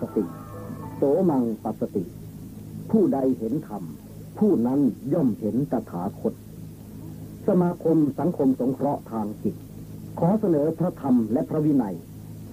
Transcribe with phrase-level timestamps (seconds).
[0.00, 0.24] สติ
[0.96, 2.04] โสมังปัสสติ
[2.90, 3.82] ผู้ใดเห็นธรรม
[4.38, 4.80] ผู้นั้น
[5.12, 6.34] ย่อมเห็นตถาคต
[7.48, 9.54] สมาคมสังคมสงเคราะห์ทางจิต
[10.18, 11.96] ขอเสนอพระธรรมและพระวินัย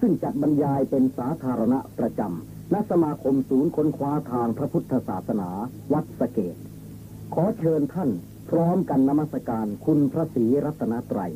[0.00, 5.50] ซึ่งจัดบรรยายเป็นสาธารณะประจำณสมาคมศูนย์ค้นคว้าทางพระพุทธศาสนา
[5.92, 6.56] วัดสเกต
[7.34, 8.10] ขอเชิญท่าน
[8.50, 11.32] พร้อมกันนมัสการคุณพระศรีรัตนตรัย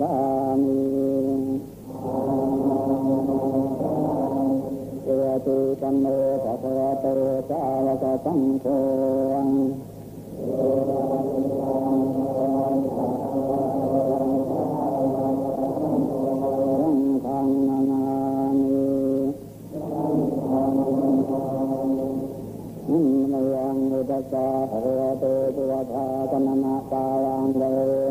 [0.00, 0.31] น
[5.72, 6.06] ตุตัมโม
[6.44, 7.06] ภะคะวะโต
[7.48, 8.66] สาวกสังโฆ
[9.32, 9.48] สัง
[17.24, 18.02] ฆังนานา
[18.58, 18.76] มิ
[22.90, 23.00] นิ
[23.32, 28.01] มยังอุตตาภะคะวะโตตุวะภาตนะนะตาวังเล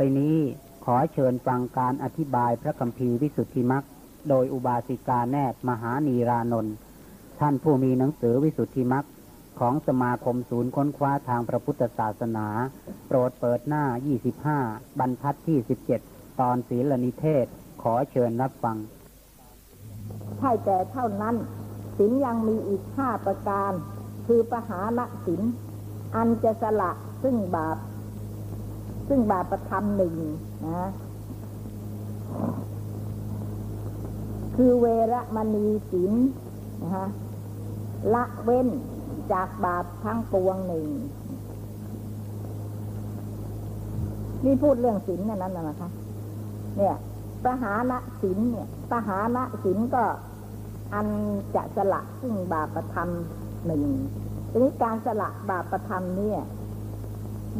[0.00, 0.36] ไปนี้
[0.84, 3.84] ขอเชิญฟังการอธิบายพระคัมภีร์วิสุทธิมัก
[4.28, 6.74] โดยอุบาสิกาแนบมหานีรานนท์
[7.40, 9.06] ท่านผู้มีหนังสือวิสุทธิมัก
[9.60, 12.46] ของสมาคมศูนย์ค้นคว้าทางพระพุทธศาสนา
[13.06, 13.84] โปรดเปิดหน้า
[14.42, 15.58] 25 บรรทัดที่
[16.00, 17.46] 17 ตอนศีลนิเทศ
[17.82, 18.76] ขอเชิญรับฟัง
[20.38, 21.36] ใช่แต่เท่านั้น
[21.96, 23.72] ศีลยังมีอีกห้าประการ
[24.26, 25.42] คือปหานะศีล
[26.16, 26.90] อันจะสละ
[27.22, 27.76] ซึ่งบาป
[29.08, 30.14] ซึ่งบาปประทำหนึ่ง
[30.66, 30.90] นะ
[34.56, 36.12] คือเวระมณีศีล
[36.82, 37.08] นะฮะ
[38.14, 38.68] ละเว้น
[39.32, 40.86] จากบาปทั้งปวงหนึ่ง
[44.44, 45.90] นี่พูดเรื่องศีลนั่นนั่นนะนะคะ
[46.76, 46.94] เนี่ย
[47.44, 50.04] ปหานะศีลเนี่ยปหานะศีลก็
[50.94, 51.06] อัน
[51.54, 53.82] จะสละซึ่งบาปประทำหนึ่ง
[54.50, 56.40] ทีนี้การสละบาปประทำเนี่ย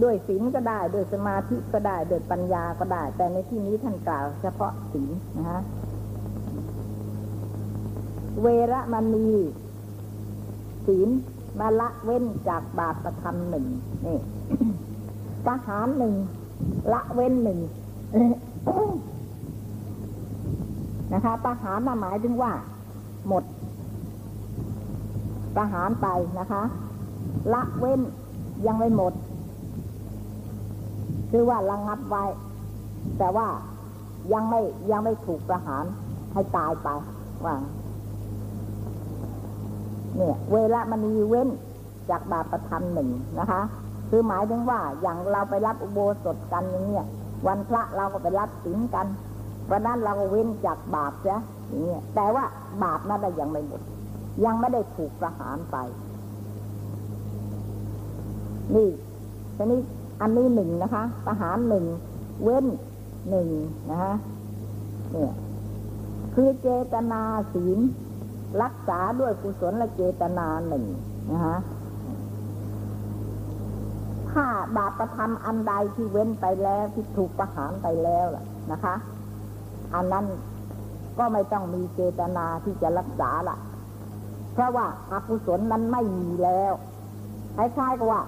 [0.02, 5.60] ด้วยศีลก็ได้ด้วยสมาธิก็ได้ด้วยปัญญาก็ได้ แต่ในที่นี้ท่านกล่าว เฉพาะศีลนะฮะ
[8.40, 9.30] เวรมณี
[10.86, 11.08] ศีล
[11.60, 13.66] มาละเว้นจากบาปประทำหนึ่ง
[14.06, 14.18] นี่
[15.46, 16.14] ประหารหนึ่ง
[16.92, 17.58] ละเว้นหนึ่ง
[21.12, 22.52] นะคะประหารมาหมายถึงว่า
[23.28, 23.44] หมด
[25.56, 26.62] ประหารไปนะคะ
[27.52, 28.00] ละเว้น
[28.66, 29.12] ยังไม่หมด
[31.30, 32.24] คือว่าระงับไว้
[33.18, 33.46] แต่ว่า
[34.32, 35.84] ยังไม่ยังไม่ถูกประหาร
[36.32, 36.88] ให้ตายไป
[37.44, 37.54] ว่า
[40.16, 41.48] เนี่ย เวลามันมีเว้น
[42.10, 43.62] จากบาปประทำหนึ่งนะคะ
[44.10, 47.06] คือหมายถึงว่าอย่างเราไปรับอุโบสถกันอย่างเงี้ย
[47.46, 49.06] วันพระเราก็ไปรับศีลกัน
[49.70, 51.36] วันนั้นเราก็เว้นจากบาปจ้ะ
[51.68, 52.44] อย่างเงี้ยแต่ว่า
[52.82, 53.82] บาปนั้นได้ยังไม่หมด
[54.44, 55.76] ยังไม่ได้ถูกประหารไป
[58.74, 58.88] นี่
[59.56, 59.80] ทีนี้
[60.20, 61.84] อันนี้หนึ่งนะคะ ประหารหนึ่ง
[62.42, 62.66] เว้น
[63.30, 63.48] หนึ่ง
[63.90, 64.14] นะคะ
[65.12, 65.32] เนี่ย
[66.34, 67.22] คือเจตนา
[67.54, 67.78] ศีล
[68.62, 70.84] รักษาด้วยกุศลและเจตนาหนึ่ง
[71.32, 71.56] นะคะ
[74.30, 78.94] ถ้าบาปประทำอันใดที่เว้นไปแล้วที่ถูกประหารไปแล้วล่ะนะคะ
[79.94, 80.24] อันนั้น
[81.18, 83.56] ก็ไม่ต้องมีเจตนาที่จะรักษาละ
[84.52, 86.72] เพราะว่าอากุศลนั้นไม่มีแล้ว
[87.56, 88.22] คล้ายๆกับว่า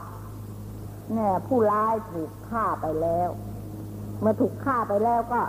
[1.14, 3.28] เนี่ยผู้ร้ายถูกฆ่าไปแล้ว
[4.20, 5.40] เมื่อถูกฆ่าไปแล้วก็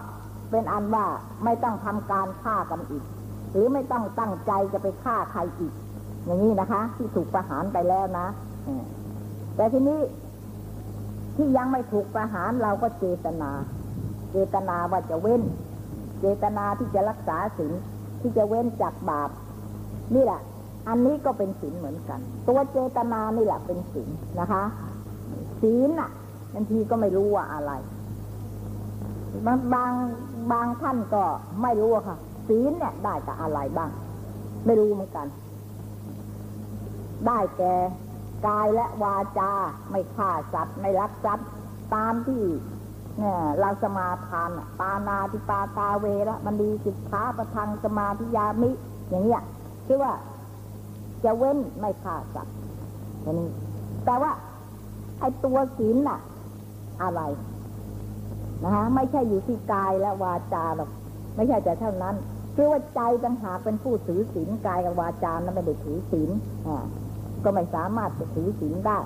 [0.51, 1.05] เป็นอันว่า
[1.43, 3.03] ไม่ต้องทำการฆ่ากันอีก
[3.51, 5.73] หรือไม่ต้องตั้งใจจะไปฆ่าใครอีก
[6.25, 8.27] อย่างนี้นะคะ ที่ถูกประหารไปแล้วนะ
[9.55, 9.99] แต่ทีนี้
[11.35, 13.51] ที่ยังไม่ถูกประหารเราก็เจตนา
[14.31, 15.41] เจตนาว่าจะเว้น
[16.19, 17.73] เจตนาที่จะรักษาศีล
[18.21, 19.29] ที่จะเว้นจากบาป
[20.15, 20.41] นี่แหละ
[20.87, 24.09] อันนี้ก็เป็นศีลเหมือนกัน ตัวเจตนานี่แหละเป็นศีล
[24.39, 24.63] นะคะ
[25.61, 26.09] ศีลน่ะ
[26.53, 27.71] บางทีก็ไม่รู้ว่าอะไร
[29.45, 29.93] บางบาง
[30.51, 31.23] บางท่านก็
[31.61, 32.17] ไม่รู้ค่ะ
[32.47, 33.89] ศีลเนี่ยได้กับอะไรบ้าง
[34.65, 35.27] ไม่รู้เหมือนกัน
[37.27, 37.73] ได้แก่
[38.47, 39.51] กายและวาจา
[39.89, 41.47] ไม่ฆ่าสัตว์ ไม่ลักทรัพย์
[41.93, 42.43] ตามที่
[43.19, 44.49] เนี่ยเราสมาทาน
[44.79, 48.71] ปานาติปาตาเวระมันดีสิกขาประทังสมาธิยามิ
[49.09, 49.43] อย่างเงี้ย
[49.87, 50.13] คือว่า
[51.23, 52.55] จะเว้นไม่ฆ่าสัตว์
[53.39, 53.49] นี้
[54.05, 54.31] แต่ว่า
[55.21, 56.19] ไอ้ตัวศีลน่ะ
[57.01, 57.21] อะไร
[58.63, 60.89] นะคะไม่ใช่อยู่ที่กายและวาจาหรอก
[61.35, 62.15] ไม่ใช่แต่เท่านั้น
[62.55, 66.29] คือว่าใจต่างหากเป็นผู้ถือศีลกายกับวาจานั้นไม่ได้ถือศีล
[66.67, 66.85] อ่า
[67.43, 68.99] ก็ไม่สามารถจะถือศีลได้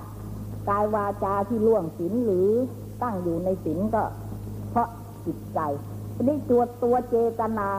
[0.70, 2.50] กายวาจาที่ล่วงศีลหรือ
[3.02, 4.04] ตั้งอยู่ในศีลก็
[4.72, 4.88] เพราะ
[5.26, 5.60] จิตใจ
[6.24, 7.70] นี้ตัวตัวเจตนา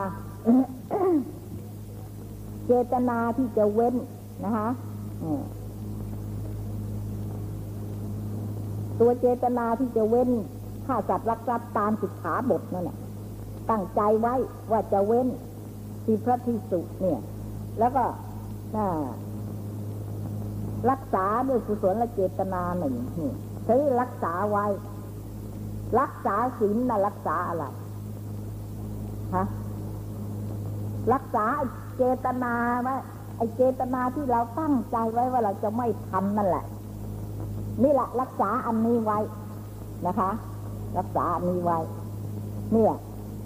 [2.67, 3.95] เจตนาที่จะเว้น
[4.45, 4.69] นะคะ
[5.23, 5.41] อืม
[8.99, 10.29] ตัวเจตนาที่จะเว้น
[10.85, 12.97] ฆ่าสัตว์รักทรัพย์ตามสิกขาบทนั่นแหละ
[13.69, 14.35] ตั้งใจไว้
[14.71, 15.27] ว่าจะเว้น
[16.05, 17.19] สีพระทิสุเนี่ย
[17.79, 18.03] แล้วก็
[18.75, 18.87] น่า
[20.89, 23.31] รักษาด้วยกุศลและเจตนาหนึ่งนี่
[23.65, 24.65] ใช้รักษาไว้
[25.99, 27.65] รักษาศีลนะรักษาอะไร
[29.35, 29.45] ฮะ
[31.13, 31.45] รักษา
[31.97, 32.95] เจตนาไว้
[33.37, 36.65] ไอเจตนาที่เราตั้งใจไว้ว่าเราจะไม่ทำนั่นแหละ
[37.83, 39.19] นี่แหละรักษาอันนี้ไว้
[40.07, 40.31] นะคะ
[40.97, 41.79] รักษาอันนี้ไว้
[42.71, 42.93] เนี่ย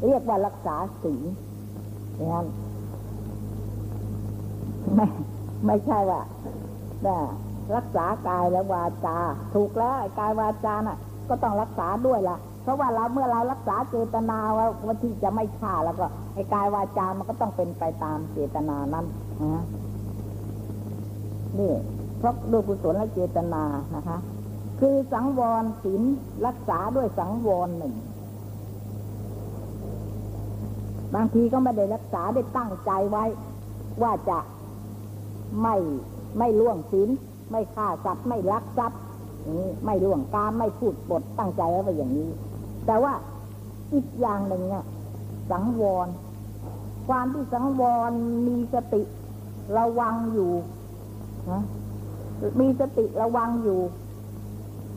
[0.05, 1.23] เรียกว่ารักษาศีล
[2.15, 2.47] อย่างนั้น
[4.95, 5.07] ไม่
[5.65, 6.21] ไม่ใช่ว่า
[7.05, 7.17] น่ะ
[7.75, 9.17] รักษากายและวาจา
[9.53, 10.97] ถูกแล้วกายวาจาน่ะ
[11.29, 19.05] ก็ต้องรักษาด้วยล่ะ เพราะว่าเราเมื่อเรารักษาเจตนาว่าวันที่จะไม่ฆ่าแล้วก็ไอ้กายวาจามันก็ต้องเป็นไปตามเจตนานั้น
[19.43, 19.63] นะ
[21.59, 21.73] นี่
[22.21, 23.63] เพราะด้วยกุศลและเจตนา
[23.95, 24.17] นะคะ
[24.79, 26.01] คือสังวรศีล
[26.45, 27.93] รักษาด้วยสังวรหนึ่ง
[31.15, 33.25] บางทีก็ไม่ได้รักษาได้ตั้งใจไว้
[34.01, 34.39] ว่าจะ
[35.61, 35.75] ไม่
[36.37, 37.09] ไม่ล่วงศีล
[37.51, 39.01] ไม่ฆ่าสัตว์ไม่ลักทรัพย์
[39.57, 42.29] นี้ไม่ล่วงกามไม่พูดปดตั้งใจไว้อย่างนี้
[42.85, 43.13] แต่ว่า
[43.93, 44.85] อีกอย่างหนึ่งเนี่ย
[45.51, 46.07] สังวร
[47.07, 48.11] ความที่สังวร
[48.47, 49.01] มีสติ
[49.77, 50.51] ระวังอยู่
[51.51, 51.61] นะ
[52.59, 53.79] มีสติระวังอยู่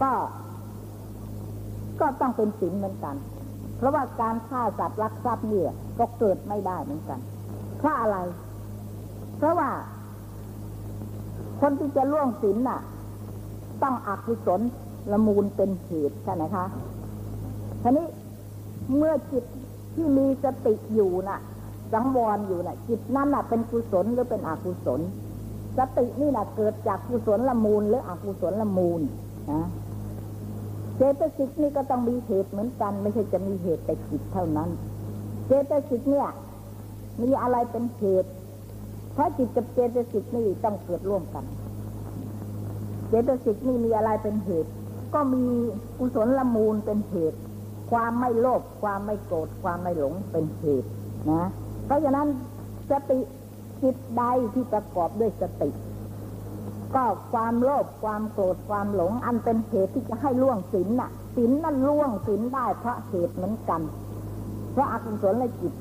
[0.02, 0.12] ก็
[2.00, 3.16] ก็ต้องเป็นศีลเหมือนกัน
[3.76, 7.20] เพราะว่าการฆ่าสัตว์รักทรัพย์เนี่ย ก็เกิดไม่ได้เหมือนกัน
[7.78, 8.16] เพราะอะไร
[9.38, 9.70] เพราะว่า
[11.60, 12.80] คนที่จะล่วงศีลน่ะ
[13.82, 14.60] ต้องอกุศล
[15.12, 16.64] ละมูลเป็นเหตุใช่ไหมคะ
[17.82, 18.06] ทีนี้
[18.96, 19.44] เมื่อจิต
[19.94, 21.40] ที่มีสติอยู่น่ะ
[21.92, 25.00] สังวรอยู่น่ะ จิตนั้นน่ะ เป็นกุศลหรือเป็นอกุศล
[25.78, 29.00] สตินี่น่ะเกิดจากกุศลละมูล หรืออกุศลละมูล
[29.52, 29.62] นะ
[30.96, 34.68] เจตสิกนี่ก็ต้องมีเหตุเหมือนกัน ไม่ใช่จะมีเหตุแต่จิตเท่านั้น
[35.46, 36.28] เจตสิกเนี่ย
[37.22, 38.30] มีอะไรเป็นเหตุ
[39.12, 41.44] เพราะจิตกับเจตสิกนี่ต้องเกิดร่วมกัน
[43.08, 44.70] เจตสิกนี่มีอะไรเป็นเหตุ
[45.14, 45.44] ก็มี
[45.98, 47.38] กุศลละมูลเป็นเหตุ
[47.90, 50.88] ความไม่โลภความไม่โกรธความไม่หลงเป็นเหตุ
[51.30, 51.44] นะ
[51.86, 52.26] เพราะฉะนั้น
[52.90, 53.18] สติ
[53.84, 54.22] จิตใด
[54.54, 55.70] ที่ประกอบด้วยสติ
[56.94, 63.80] ก็ความโลภความโกรธความหลง อันเป็นเหตุที่จะให้ล่วงศีลน่ะศีลนั่นล่วงศีลได้เพราะเหตุเหมือนกัน
[64.72, 65.72] เพราะอกุศลและจิต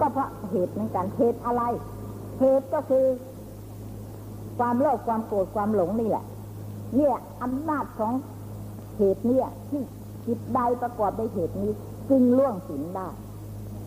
[0.00, 1.62] ก็เพราะเหตุเหมือนกันเหตุอะไร
[2.40, 3.04] เหตุก็คือ
[4.58, 6.24] ความโลภความโกรธความหลงนี่แหละ
[6.96, 8.12] เนี่ยอำนาจของ
[8.96, 9.82] เหตุเนี่ยที่
[10.26, 11.72] จิตใดประกอบด้วยเหตุนี้
[12.10, 13.08] จึงล่วงศีลได้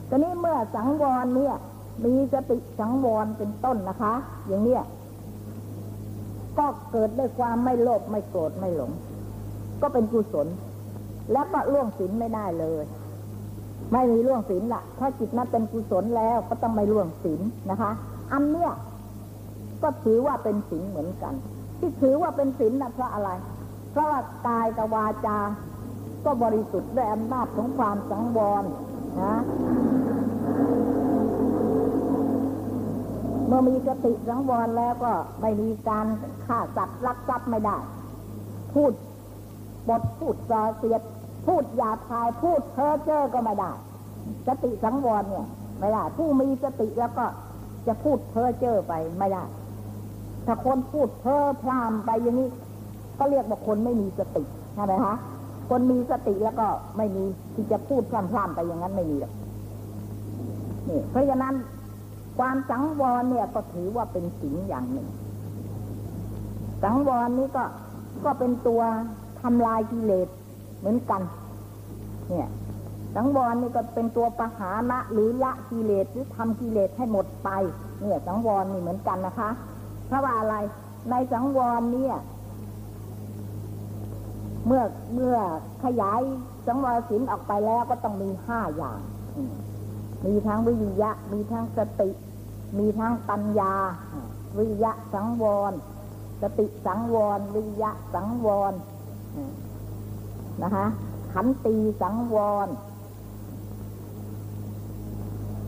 [0.09, 1.55] ตอนนี้เมื่อสังวรเนี่ย
[2.05, 4.13] มีสติสังวรเป็นต้นนะคะ
[4.47, 4.83] อย่างเนี้ย
[6.57, 8.91] ก็เกิดด้วยความไม่โลภไม่โกรธไม่หลง
[9.81, 10.47] ก็เป็นกุศล
[11.31, 12.83] แล้วก็ล่วงศีลไม่ได้เลย
[13.93, 17.91] ไม่มีล่วงศีลละถ้าจิตนั้นเป็นกุศลแล้วก็ต้องไม่ล่วงศีลนะคะ
[18.33, 18.71] อันเนี้ย
[19.83, 21.33] ก็ถือว่าเป็นศีลเหมือนกัน
[21.79, 23.29] ที่ถือว่าเป็นศีลนะเพราะอะไร
[23.91, 25.37] เพราะว่ากายกับวาจา
[26.25, 28.63] ก็บริสุทธิ์ด้วยอำนาจของความสังวร
[29.21, 29.35] นะ
[33.47, 35.11] เมื่อมีสติสังวรแล้วก็
[35.41, 36.05] ไม่มีการ
[36.45, 37.77] ฆ่าสัตว์ลักทรัพย์ไม่ได้
[38.73, 38.91] พูด
[39.87, 41.01] บทพูดจอเสียด
[41.47, 43.71] พูดหยาบคายพูดเพ้อเจ้อก็ไม่ได้
[44.47, 45.47] สติสังวรเนี่ย
[45.79, 47.25] ไม่ได้ผู้มีสติแล้วก็
[47.87, 49.43] จะพูดเพ้อเจ้อไปไม่ได้
[50.45, 52.49] ถ้าคนพูดเพ้อพรามไปอย่างนี้
[53.19, 54.43] ก็เรียกว่าคนไม่มีสติ
[54.75, 55.15] ใช่ไหมคะ
[55.69, 57.23] คนมีสติแล้วก็ไม่มี
[57.55, 59.33] ที่จะพูดพร่ำๆไปอย่างนั้นไม่มีหรอก
[60.87, 61.53] นี่เพราะฉะนั้น
[62.37, 65.07] ความสังวรเนี่ยก็ถือว่าเป็นสิ่งอย่างหนึ่ง
[66.83, 67.63] สังวรนี้ก็
[68.25, 68.81] ก็เป็นตัว
[69.41, 70.27] ทำลายกิเลส
[70.79, 71.21] เหมือนกัน
[72.29, 72.47] เนี่ย
[73.15, 77.49] สังวรนี่ก็เป็นตัวปหานะหรือละกิเลสหรือทำกิเลสให้หมดไป
[78.01, 79.49] เนี่ย สังวรนี่เหมือนกันนะคะ
[80.07, 80.55] เพราะว่าอะไร
[81.09, 82.15] ในสังวรเนี่ย
[84.65, 85.35] เมื่อเมื่อ
[85.83, 86.21] ขยาย
[86.67, 88.99] สังวรศีลออกไปแล้วก็ต้องมีห้าอย่าง
[90.25, 92.09] มีทั้งวิริยะมีทั้งสติ
[92.77, 93.73] มีทั้งปัญญา
[94.57, 95.73] วิยะสังวร
[96.41, 98.73] สติสังวร วิยะสังวร
[100.63, 100.85] นะคะ
[101.33, 102.67] ขันตีสังวร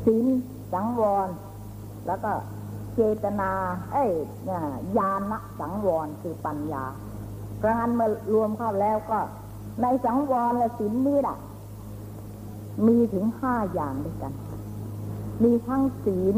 [0.05, 0.25] ศีล
[0.73, 1.27] สังวร
[2.07, 2.31] แล้วก็
[2.95, 3.51] เจตนา
[3.91, 4.11] เอ้ย
[4.45, 4.61] เนี่ย
[4.97, 6.83] ญาณสังวรคือปัญญา
[7.57, 9.19] เพราะงั้นเมื่อรวมเข้าแล้วก็
[9.81, 11.37] ในสังวรและศีลนี่แหละ
[12.87, 14.33] มีถึงห้าอย่างด้วยกัน
[15.43, 16.35] มีทั้งศีล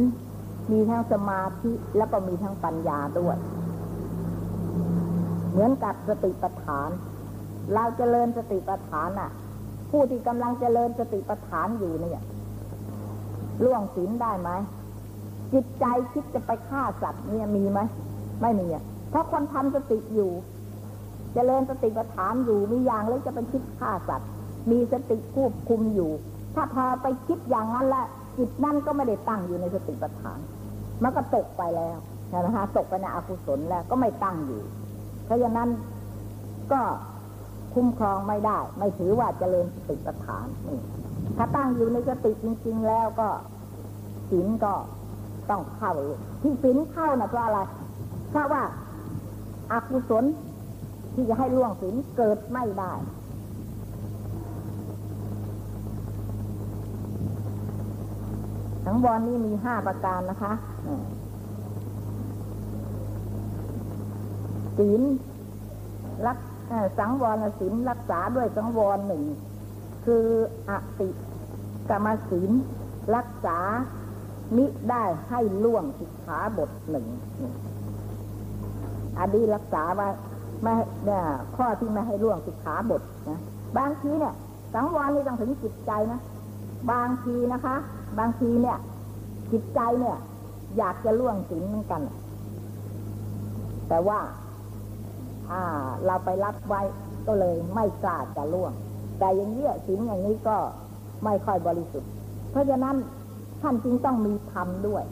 [0.72, 3.38] มีทั้งสมาธิแล้วก็มีทั้งปัญญาด้วย
[5.52, 6.90] เหมือนกับสติปัฏฐาน
[7.74, 9.32] เราเจริญสติปัฏฐานอะ
[9.92, 12.22] ผู้ที่กำลังเจริญสติปัฏฐานอยู่เนี่ย
[13.64, 14.50] ล่วงศีลได้ไหม
[15.54, 17.80] จิตใจคิดจะไปฆ่าสัตว์เนี่ยมีไหม
[18.42, 20.32] ไม่มีอะเพราะคนทำสติอยู่
[21.34, 24.30] เจริญสติปัฏฐานอยู่มีอย่างเลยจะไปคิดฆ่าสัตว์
[24.72, 26.12] มีสติควบคุมอยู่
[26.56, 28.06] ถ้าพาไปคิดอย่างนั้นละ
[28.38, 30.40] จิตนั่นก็ไม่ได้ตั้งอยู่ในสติปัฏฐาน
[31.04, 31.98] มันก็ตกไปแล้ว
[32.40, 34.62] นะคะตกไปในอกุศลแล้วก็ไม่ตั้งอยู่
[35.26, 35.70] เพราะฉะนั้น
[36.72, 36.82] ก็
[37.74, 40.80] คุ้มครองไม่ได้ ไม่ถือว่าเจริญสติปัฏฐานนี่
[41.38, 43.30] ถ้าตั้งอยู่ในสติจริง ๆ แล้วก็
[44.30, 44.74] ศีลก็
[45.50, 45.94] ต้องเข้า
[46.42, 47.60] ที่ศีลเข้านะเพราะอะไร
[48.30, 48.64] เพราะว่า
[49.72, 50.26] อากุศล
[51.14, 52.94] ที่จะให้ล่วงศีลเกิดไม่ได้
[58.86, 60.54] สังวรนี้มีห้าประการนะคะ
[64.78, 65.02] ศีล
[66.26, 66.38] รัก
[67.00, 69.24] สังวรศีลรักษาด้วยสังวรหนึ่ง
[70.06, 70.26] คือ
[70.70, 71.10] อติ
[71.90, 72.52] กรรมศีล
[73.16, 73.58] รักษา
[74.58, 77.08] มิได้ให้ล่วงสิกขาบทหนึ่ง
[79.20, 80.08] อันนี้รักษาไว้
[80.62, 80.74] ไม่
[81.06, 81.24] เนี่ย
[81.56, 83.40] ข้อที่ไม่ให้ล่วงสิกขาบทนะ
[83.78, 84.34] บางทีเนี่ย
[84.74, 86.20] สังวรนี่ต้องถึงจิตใจนะ
[86.92, 87.76] บางทีนะคะ
[88.20, 88.78] บางทีเนี่ย
[89.52, 90.18] จิตใจเนี่ย
[90.78, 92.02] อยากจะล่วงศีลเหมือนกัน
[93.90, 94.20] แต่ว่า
[95.52, 95.64] อ่า
[96.06, 96.82] เราไปรับไว้
[97.28, 98.72] ก็เลยไม่กล้าจะล่วง
[99.20, 100.58] แต่อย่างนี้ยศีลอย่างนี้ก็
[101.24, 102.12] ไม่ค่อยบริสุทธิ์
[102.52, 102.96] เพราะฉะนั้น
[103.62, 105.04] ท่านจึงต้องมีธรรมด้วย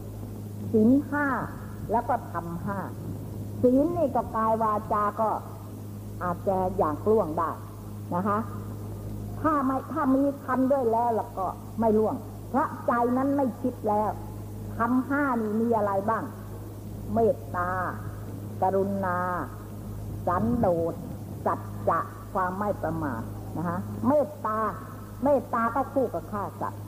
[0.72, 1.28] ศีลห้า
[1.92, 2.78] แล้วก็ธรรมห้า
[3.62, 5.30] ศีลนี่ก็กายวาจาก็
[6.24, 7.50] อาจจะอย่างล่วงได้
[8.16, 8.40] นะคะ
[9.42, 11.46] ถ้าไม่ถ้ามีธรรมด้วยแล้วแล้วก็
[11.80, 12.16] ไม่ล่วง
[12.50, 14.12] เพราะใจนั้นไม่คิดแล้ว
[14.78, 16.24] ธรรมห้านี่มีอะไรบ้าง
[17.14, 17.70] เมตตา
[18.62, 19.18] กรุณา
[20.28, 20.94] สันโดษ
[21.46, 22.00] สัจจะ
[22.34, 23.22] ความไม่ประมาท
[23.58, 23.78] นะคะ
[24.08, 24.60] เมตตา
[25.24, 26.82] เมตตาก็คู่กับฆ่าสัตว์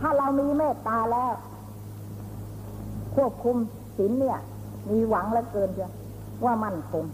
[0.00, 1.32] ถ้าเรามีเมตตาแล้ว
[3.16, 3.56] ควบคุม
[3.96, 4.38] ศีลเนี่ย
[4.90, 5.92] มีหวังเหลือเกินเชียว
[6.44, 7.04] ว่ามั่นคง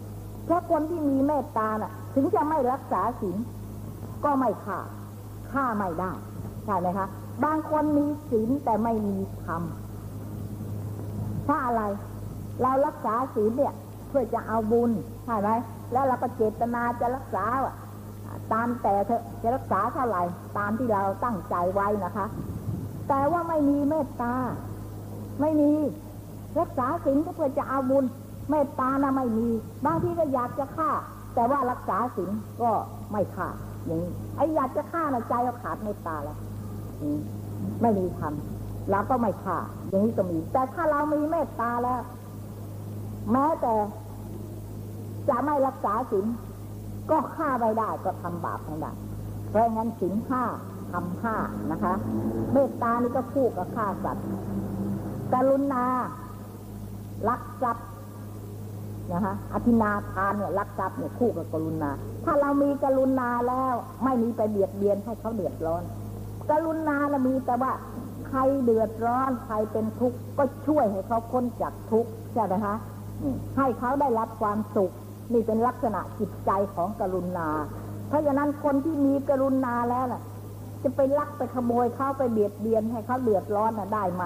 [0.45, 3.37] เพราะคนที่มีเมตตาน่ะ ถึงจะไม่รักษาศีล
[4.25, 4.79] ก็ไม่ฆ่า
[5.53, 6.13] ฆ่าไม่ได้
[6.65, 7.07] ใช่ไหมคะ
[7.45, 9.63] บางคนมีศีลแต่ไม่มีธรรม
[11.45, 11.83] เพราะอะไร
[12.63, 13.75] เรารักษาศีลเนี่ย
[14.09, 14.91] เพื่อจะเอาบุญ
[15.25, 15.51] ใช่ไหม
[15.93, 17.75] แล้วเราก็เจตนาจะรักษาอะ
[18.53, 20.23] ตามแต่เธอจะรักษาเท่าไหร่
[20.59, 22.27] ตามที่เราตั้งใจไว้นะคะ
[23.09, 24.35] แต่ว่าไม่มีเมตตา
[25.41, 25.73] ไม่มี
[26.61, 28.05] รักษาศีลก็เพื่อจะเอาบุญ
[28.51, 29.49] เมตตานะไม่มี
[29.85, 30.91] บางทีก็อยากจะฆ่า
[31.35, 32.31] แต่ว่ารักษาศีล
[32.63, 32.71] ก็
[33.13, 33.49] ไม่ฆ่า
[33.85, 36.39] อย่างนี้ไอ้อยากจะฆ่านะใจก็ขาดเมตตาแล้ว
[37.03, 37.19] อืม
[37.83, 42.01] ไม่มีทำเราก็ไม่ฆ่าอย่างนี้ก็มี แต่ถ้าเรามีเมตตาแล้ว
[43.33, 43.75] แม้แต่
[45.29, 46.27] จะไม่รักษาศีล
[47.11, 48.93] ก็ฆ่าไม่ได้ก็ทำบาปไม่ได้
[49.49, 50.43] เพราะงั้นศีลห้า
[50.93, 51.37] ทำห้า
[51.73, 51.95] นะคะ
[52.53, 54.27] เมตตานี่ก็คู่กับฆ่าสัตว์
[55.33, 55.85] กรุณา
[57.29, 57.87] รักทรัพย์
[59.13, 61.91] นะคะอธินาทานเนี่ยรักทรัพย์เนี่ยคู่กับกรุณา
[62.25, 65.83] ถ้าเรามีกรุณาแล้วไม่มีไปเบียดเบียนให้เขาเดือดร้อน
[66.51, 67.73] กรุณาเรามีแต่ว่า
[68.29, 72.77] ใครเดือดร้อนใครเป็นทุกข์ก็ช่วยให้เขาพ้นจากทุกข์ใช่ไหมคะ
[73.57, 74.93] ให้เขาได้รับความสุข
[75.33, 77.49] นี่เป็นลักษณะจิตใจของกรุณา
[78.09, 80.23] เพราะฉะนั้นคนที่มีกรุณาแล้วน่ะ
[80.83, 84.25] จะไปลักไปขโมยเขาไปเบียดเบียนให้เขาเดือดร้อนน่ะได้ไหม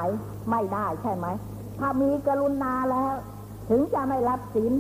[0.51, 1.27] ไม่ได้ใช่ไหม
[1.79, 3.13] ถ้ามีกรุณาแล้ว
[3.71, 4.73] ถึงจะไม่รับศีล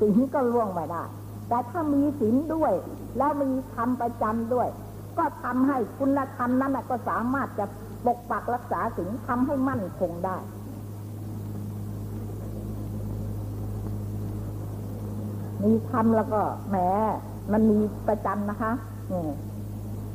[0.00, 1.02] ศีลก็ล่วงไม่ได้
[1.48, 2.72] แต่ถ้ามีศีลด้วย
[3.18, 4.68] แล้วมีธรรมประจำด้วย
[5.18, 7.66] ก็ทำให้คุณธรรมนั้นก็สามารถจะ
[8.06, 10.36] ปกปักรักษาศีลทำให้มั่นคงได้
[15.62, 16.40] มีธรรมแล้วก็
[16.70, 16.76] แหม
[17.52, 17.78] มันมี
[18.08, 18.72] ประจำนะคะ
[19.08, 19.36] เนี่ย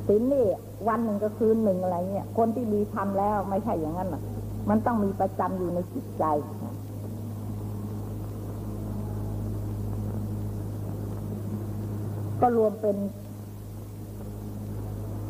[0.06, 0.46] ศีลนี่
[0.88, 4.22] วันหนึ่งก็คืนหนึ่งอะไรเนี่ยคนที่มีทำแล้วไม่ใช่อย่างนั้นหรอก
[4.68, 6.24] มันต้องมีประจำอยู่ในจิตใจ
[12.40, 12.96] ก็รวมเป็น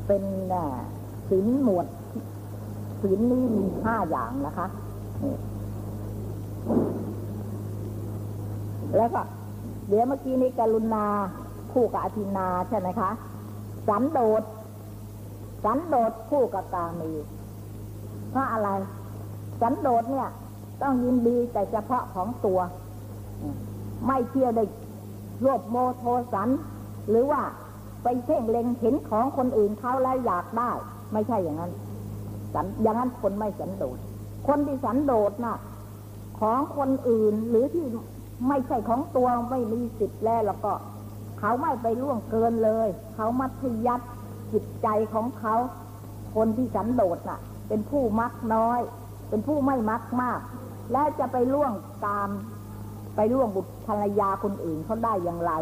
[0.08, 0.22] เป็น
[1.30, 1.86] ศีลหมวด
[3.02, 4.66] ศีลนี้มีห้าอย่างนะคะ
[8.96, 9.22] แล้วก็
[9.88, 11.06] เดี๋ยวเมื่อกี้นี้กรุณา
[11.72, 13.10] คู่กับอธินาใช่ไหมคะ
[13.88, 14.42] สันโดษ
[15.64, 17.12] สันโดษคู่กับกามี
[18.30, 18.70] เพราะอะไร
[19.60, 20.28] สันโดษเนี่ย
[20.82, 22.60] ต้องยินดีแต่เฉพาะของตัว
[24.06, 24.64] ไม่เที่ยวได้
[25.44, 26.48] รวบโมโทสัน
[27.10, 27.42] หรือว่า
[28.02, 30.70] ไปเพ่งเล็งเห็นของคนอื่นเขาแล้วอยากได้
[31.12, 31.72] ไม่ใช่อย่างนั้น
[32.54, 33.98] สันอย่างนั้นคนไม่สันโดษ
[34.48, 35.56] คนที่สันโดษน่ะ
[36.40, 37.86] ของคนอื่นหรือที่
[38.48, 40.72] ไม่ใช่ของตัวไม่มีสิทธิ์แล้วแล้วก็
[41.38, 44.06] เขาไม่ไปล่วงเกินเลย เขามัธยัติ
[44.52, 45.54] จิตใจของเขา
[46.34, 47.38] คนที่สันโดษน่ะ
[47.68, 48.80] เป็นผู้มักน้อย
[49.28, 50.40] เป็นผู้ไม่มักมาก
[50.92, 51.72] และจะไปล่วง
[52.06, 52.28] ตาม
[53.16, 55.52] ไปล่วงบุตรภรรยาคนอื่นเขาได้อย่างไร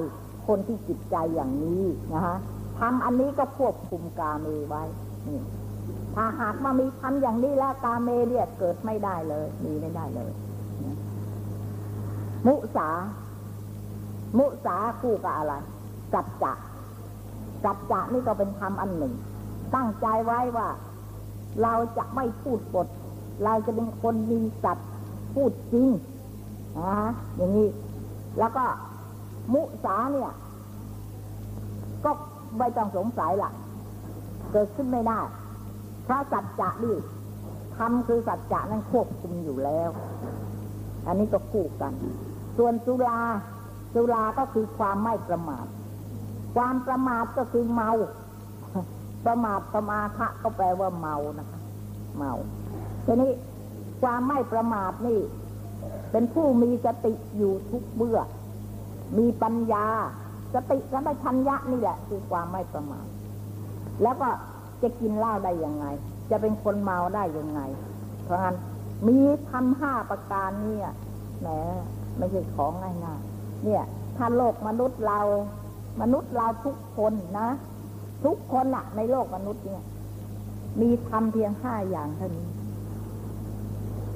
[0.46, 1.82] คนที่จิตใจอย่างนี้
[2.14, 2.36] นะฮะ
[2.78, 4.82] ทำอันนี้ก็ควบคุมกาเมไว้
[5.26, 5.40] นี่
[6.14, 10.32] ถ้าหากมามีทำอย่างนี้แล้วกาเมเนี่ยเกิดไม่ได้เลย มีไม่ได้เลย
[12.46, 12.88] มุสา
[14.38, 15.54] มุสาคู่กับอะไร
[16.12, 16.52] สัจจะ
[17.64, 19.14] สัจจะนี่ก็เป็นธรรมอันหนึ่ง
[19.74, 20.68] ตั้งใจไว้ว่า
[21.62, 22.86] เราจะไม่พูดปด
[23.44, 24.78] เราจะเป็นคนมีสัต
[25.34, 25.88] พูดจริง
[26.76, 27.68] นะฮะอย่างนี้
[28.38, 28.64] แล้วก็
[29.52, 30.32] มุสาเนี่ย
[32.04, 32.10] ก็
[32.58, 33.50] ไม่ต้องสงสัยละ
[34.52, 35.20] เกิดขึ้นไม่ได้
[36.06, 36.96] พระสัจจะนี่
[37.76, 39.90] ทำคือสัจจะนั้นควบคุมอยู่แล้ว
[41.06, 41.92] อันนี้ก็คู่กัน
[42.56, 43.20] ส่วนสุรา
[43.94, 45.66] สุราก็คือความไม่ประมาท
[46.56, 47.90] ความประมาทก็คือเมา
[49.26, 51.60] ประมาทประมาทะก็แปลว่าเมานะคะ
[52.16, 52.32] เมา
[53.06, 53.32] ทีนี้
[54.02, 55.20] ความไม่ประมาทนี่
[56.10, 58.18] เป็นผู้มีสติอยู่ทุกเมื่อ
[59.18, 59.86] มีปัญญา
[60.54, 63.06] สติสัมปชัญญะนี่แหละ คือความไม่ประมาท
[64.02, 64.28] แล้วก็
[64.82, 65.86] จะกินเหล้าได้ยังไง
[66.30, 67.60] จะเป็นคนเมาได้ยังไง
[68.24, 68.56] เพราะงั้น
[69.08, 69.18] มี
[69.50, 70.88] ทำห้าประการเนี่ย
[71.40, 71.48] แหม
[72.18, 73.82] ไม่ใช่ของง่ายๆเนี่ย
[74.16, 75.20] ถ้าโลกมนุษย์เรา
[76.00, 77.48] มนุษย์เราทุกคนนะ
[78.24, 79.82] ทุกคนอะในโลกมนุษย์เนี่ย
[80.80, 82.48] มีทำเพียงห้าอย่างเท่านี้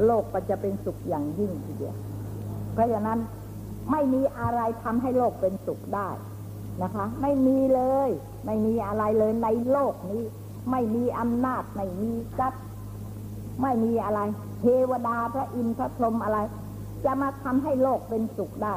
[0.07, 1.97] โลกก็จะเป็นสุขอย่างยิ่งทีเดียว
[2.73, 3.19] เพราะฉะนั้น
[3.91, 6.09] ไม่มีอะไรทำให้โลกเป็นสุขได้
[6.83, 8.11] นะคะ ไม่มีเลย
[8.47, 10.23] ไม่มีอะไรเลยในโลกนี้
[10.71, 12.63] ไม่มีอำนาจไม่มีทรัพย์
[13.63, 14.21] ไม่มีอะไร
[14.61, 16.39] เทวดาพระอินทร์พระพรหมอะไร
[17.05, 18.77] จะมาทำให้โลกเป็นสุขได้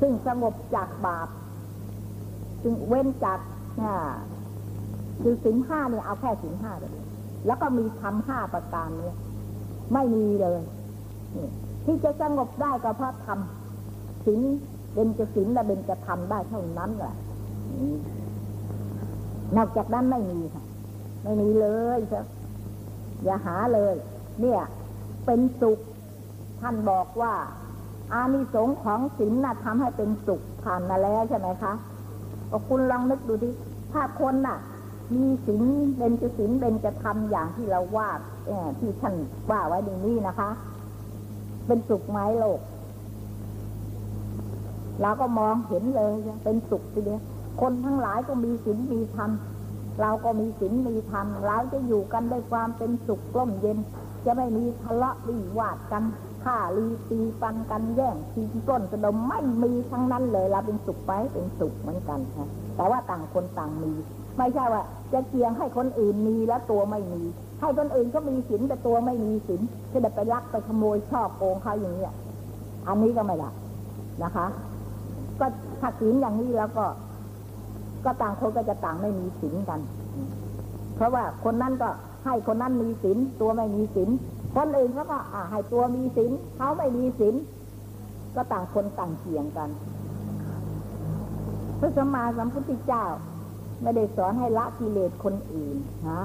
[0.00, 1.28] ซึ่งสงบจากบาป
[2.62, 3.38] ซึ่งเว้นจาก
[3.82, 3.92] อ่
[5.22, 6.92] คือสินห้าเนี่ยเอาแค่สินห้าเลย
[7.46, 9.16] แล้วก็มีทำห้าประการเนี้ย
[9.92, 10.60] ไม่มีเลย
[11.36, 11.48] นี่
[11.84, 14.40] ที่จะสงบได้ก็เพราะทำสิน
[14.94, 17.14] เป็นจะสินและเป็นจะทำได้เท่านั้นแหละ
[19.56, 20.64] นอกจากนั้นไม่มีค่ะ
[21.24, 21.66] ไม่มีเล
[21.96, 22.24] ยครับ
[23.24, 23.94] อย่าหาเลย
[24.40, 24.60] เนี่ย
[25.26, 25.78] เป็นสุข
[26.60, 27.34] ท่านบอกว่า
[28.12, 31.72] อานิสงส์ของศีลน่ะทำให้เป็นสุขผ่านมาแล้วใช่ไหมคะ
[32.50, 33.50] ก็คุณลองนึกดูดิ
[33.92, 34.58] ถ้าคนน่ะ
[35.14, 35.62] มีศีล
[35.98, 38.10] เป็นจะศีลเป็นจะทำอย่างที่เราว่า
[38.78, 39.14] ที่ท่าน
[39.50, 40.50] ว่าไว้ในนี้นะคะ
[41.66, 42.60] เป็นสุขไหมโลก
[45.02, 46.12] เราก็มองเห็นเลย
[46.44, 47.20] เป็นสุขทีเดียว
[47.60, 49.30] คนทั้งหลายก็มีศีลมีธรรม
[50.00, 53.78] เราก็มีศีลมีธรรมเราจะอยู่กันด้วยความเป็นสุขกล่มเย็น
[54.24, 56.04] จะไม่มีทะเลาะวิวาทกัน
[56.44, 62.46] ฆ่าลีตีฟันกันแย่งชิงปล้นกระดมไม่มีทั้งนั้นเลยเราเป็นสุขไปเป็นสุขเหมือนกันค่ะ
[62.76, 63.92] แต่ว่าต่างคนต่างมี
[64.38, 67.22] ไม่ใช่ว่า จะเกียงให้คนอื่นมีแล้วตัวไม่มี
[67.62, 69.60] ให้คนอื่นก็มีศีลแต่ตัวไม่มีศีล
[69.92, 72.12] จะได้ไปลักไปขโมยช่อโกงเขาอย่างเนี้ย
[72.88, 73.50] อันนี้ก็ไม่ได้
[74.22, 74.46] นะคะ
[75.40, 75.46] ก็
[75.80, 76.86] ถ้าศีลอย่างนี้แล้วก็
[78.04, 79.80] ก็ต่างคนก็จะต่างไม่มีศีลกัน
[80.94, 81.88] เพราะว่าคนนั้นก็
[82.24, 84.08] ให้คนนั้นมีศีลตัวไม่มีศีล
[84.56, 87.34] คนอื่นเขาก็อ่าให้ตัวมีศีลเขาไม่มีศีล
[88.34, 89.70] ก็ต่างคนต่างเกี่ยงกัน
[91.78, 93.04] พระสัมมาสัมพุทธเจ้า
[93.82, 95.76] ไม่ได้สอนให้ละกิเลสคนอื่น
[96.10, 96.22] นะ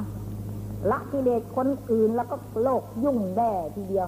[0.91, 4.07] ละกิเลสคนอื่นแล้วก็โลกยุ่งแน่ทีเดียว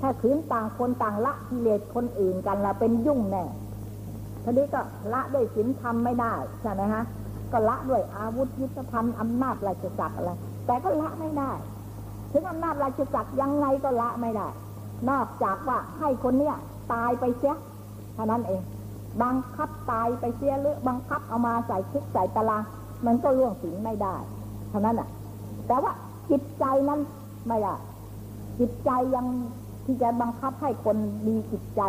[0.00, 3.44] ถ้าขืนต่างคนต่างละกิเลสคนอื่นกันละเป็นยุ่งแน่
[4.42, 4.80] ทีนี้ก็
[5.12, 7.02] ละด้วยศีลธรรมไม่ได้ใช่ไหมฮะ
[7.52, 10.30] ก็ละด้วยอาวุธยุทธภัณฑ์อำนาจราชจักรอะไร
[10.66, 11.52] แต่ก็ละไม่ได้
[12.32, 14.48] ถึงอำนาจราชจักรยังไงก็ละไม่ได้
[15.10, 16.56] นอกจากว่าให้คนเนี้ย
[16.92, 17.56] ตายไปเสีย
[18.14, 18.60] เท่านั้นเอง
[19.22, 22.62] บังคับตายไปเสียหรือบังคับเอามาใส่คุกใส่ตาราง
[23.06, 24.16] มันก็ล่วงศีลไม่ได้
[24.70, 25.08] เท่านั้นอะ
[25.66, 25.92] แต่ว่า
[26.30, 27.00] จิตใจนั้น
[27.46, 27.74] ไม่ได้
[28.58, 29.26] จิตใจยัง
[29.84, 31.82] ที่จะบังคับให้คนมีจิตใจ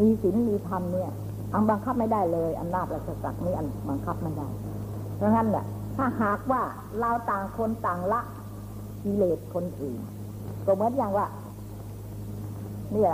[0.00, 1.12] มีศีลมีธรรมเนี่ย
[1.54, 4.48] อังบังคับไม่ได้เลยอำนาจราชสักด์นี่อันบังคับไม่ได้
[5.16, 5.64] เพราะงั้นเนี่ย
[5.96, 6.62] ถ้าหากว่า
[7.00, 8.20] เราต่างคนต่างละ
[9.02, 9.98] กิเลสคนอื่น
[10.66, 11.26] ก็เหมือนอย่างว่า
[12.92, 13.12] เนี่ย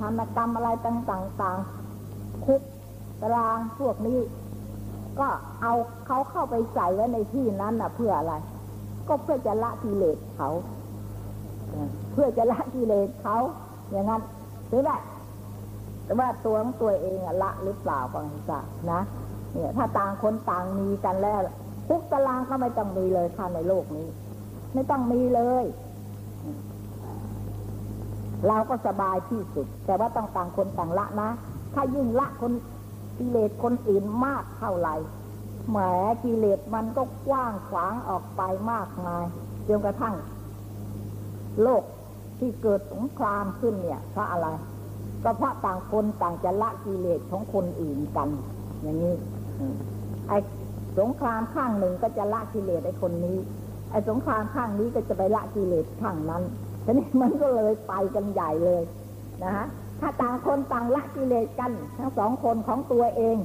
[0.00, 2.62] ธรรมกรรมอะไรต่างๆคุก
[3.20, 4.18] ตารางพวกนี้
[5.18, 5.28] ก็
[5.62, 5.72] เอา
[6.06, 8.34] เขาเข้าไปใส่ไว้ในที่นั้นน่ะ เพื่ออะไร
[9.08, 10.50] ก็เพื่อจะละกิเลสเขา
[12.12, 13.36] เพื่อจะละกิเลสเขา
[13.90, 14.22] อย่างนั้น
[14.68, 15.00] หรือแบบ
[16.04, 19.00] แต่ว่าตัวของตัวเองอะละหรือเปล่าฟังสักนะ
[19.52, 21.40] เนี่ย ถ้าต่างคนต่างมีกันแล้ว
[21.88, 24.08] คุกตารางก็ไม่ต้องมีเลยค่ะในโลกนี้
[24.74, 25.64] ไม่ต้องมีเลย
[28.48, 31.30] เราก็สบายที่สุด แต่ว่าต้องต่างคนต่างละนะ
[31.74, 32.52] ถ้ายิ่งละคน
[33.18, 34.94] กิเลสคนอื่นมากเท่าไหร่
[35.70, 35.78] แหม
[36.24, 39.24] กิเลสมันก็กว้างขวางออกไปมากมาย
[39.68, 40.14] จนกระทั่ง
[41.62, 41.82] โลก
[42.38, 44.48] ที่เกิดสงครามขึ้นเนี่ยเพราะอะไร
[45.24, 48.28] ก็เพราะต่างคนต่างจะละกิเลสของคนอื่นกัน
[48.82, 49.14] อย่างนี้
[50.28, 50.38] ไอ้
[50.98, 53.36] สงครามข้างหนึ่งก็จะละกิเลสไอ้คนนี้
[53.90, 56.42] ไอ้สงครามข้างนี้ก็จะไปละกิเลสข้างนั้น
[56.84, 58.82] ทีนี้มันก็เลยไปกันใหญ่เลย
[59.44, 59.66] นะฮะ
[60.00, 63.36] ถ้าต่างคนต่างละกิเลสกัน ทั้งสองคนของตัวเอง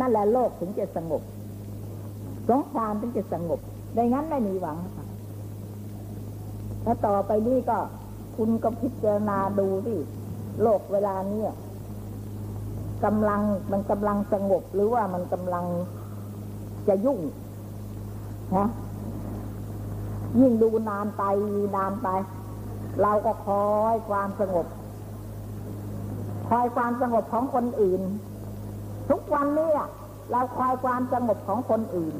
[0.00, 1.22] นั่นแหละโลกถึงจะสงบ
[2.48, 3.60] สงครามถึงจะสงบ
[3.96, 5.06] ดังนั้นไม่มีหวังค่ะ
[6.84, 7.78] ถ้าต่อไปนี้ก็
[8.36, 9.98] คุณก็พิจารณาดูที่
[10.62, 11.42] โลกเวลานี้
[13.04, 15.64] กำลังมันกำลังสงบหรือว่ามันกำลัง
[16.88, 17.20] จะยุ่ง
[18.56, 18.68] นะ
[20.40, 21.22] ยิ่งดูนานไป
[21.76, 22.08] นานไป
[23.02, 24.66] เราก็คอยความสงบ
[26.48, 28.02] คอยความสงบของคนอื่น
[29.10, 29.70] ทุกวันนี้
[30.30, 32.14] เราคอยความสงบของคนอื่น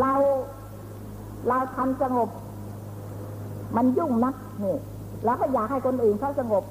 [0.00, 0.12] เรา
[1.48, 2.28] เราทำสงบ
[3.76, 4.76] มันยุ่งนักนี่
[5.24, 6.64] แล้วก็อยากให้คนอื่นเขาสงบ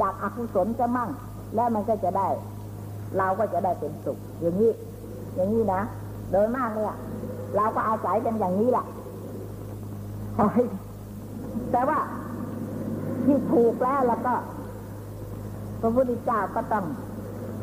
[0.00, 1.10] จากอกุศลจะมั่ง
[1.54, 2.28] แล้วมันก็จะได้
[3.18, 4.72] เราก็จะได้เป็นสุข อย่างนี้
[5.34, 5.80] อย่างนี้นะ
[6.30, 6.96] โดยมากเนี่ย
[7.56, 8.86] เราก็อาศัยกันอย่างนี้แหละ
[11.72, 11.98] แต่ว่า
[13.24, 14.34] ที่ถูกแล้วแล้วก็
[15.80, 16.84] พระพุทธเจ้าก็ต้อง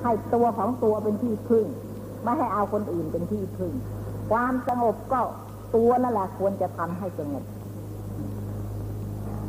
[0.04, 1.66] ให้ตัวของตัวเป็นที่พึ่ง
[2.24, 3.74] ไม่ให้เอาคนอื่นเป็นที่พึ่ง
[4.30, 5.22] ความสงบก็
[5.76, 7.44] ตัวนั่นแหละควรจะทำให้สงบ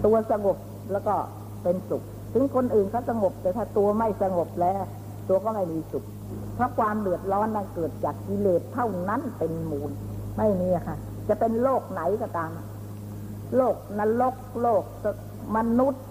[0.05, 0.57] ตัวสงบ
[0.93, 1.15] แล้วก็
[1.63, 2.03] เป็นสุข
[2.35, 4.83] ถึงคนอื่นเขาสงบ แต่ถ้าตัวไม่สงบแล้ว
[5.29, 6.05] ตัวก็ไม่มีสุข
[6.55, 9.91] เพราะความเดือดร้อนนั้นเกิดจากกิเลสเท่านั้นเป็นมูล
[10.39, 10.97] ไม่มีค่ะ
[11.29, 12.51] จะเป็นโลกไหนก็ตาม
[13.57, 14.83] โลกนรกโลก
[15.57, 16.05] มนุษย์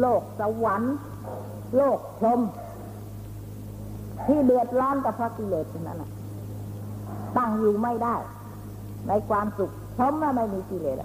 [0.00, 0.96] โลกสวรรค์
[1.76, 2.40] โลกพรม
[4.26, 6.10] ที่เดือดร้อนกับพระกิเลสนั่นแหละ
[7.36, 8.16] ตั้งอยู่ไม่ได้
[9.08, 10.98] ในความสุขพรหมไม่มีกิเลส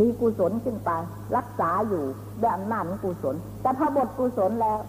[0.00, 0.90] มีกุศลขึ้นไป
[1.36, 2.04] รักษาอยู่
[2.40, 4.80] ด้วยอำนาจของกุศล แต่พอหมดกุศลแล้ว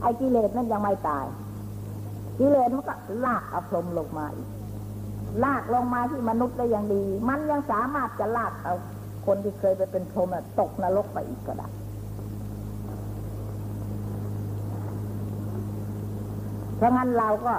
[0.00, 1.26] ไอ้กิเลสนั้นยังไม่ตาย
[2.38, 4.48] กิเลสมันก็ลากอาพรหมลงมาอีก
[5.44, 8.74] ลากลงมาที่มนุษย์ได้อย่างดี มันยังสามารถจะลากเอา
[9.26, 11.68] คนที่เคยไปเป็นพรหมตกนรกไปอีกก็ได้
[16.76, 17.54] เพราะงั้นเราก็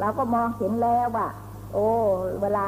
[0.00, 1.26] เราก็มองเห็นแล้วว่า
[1.72, 1.86] โอ้
[2.42, 2.64] เวลา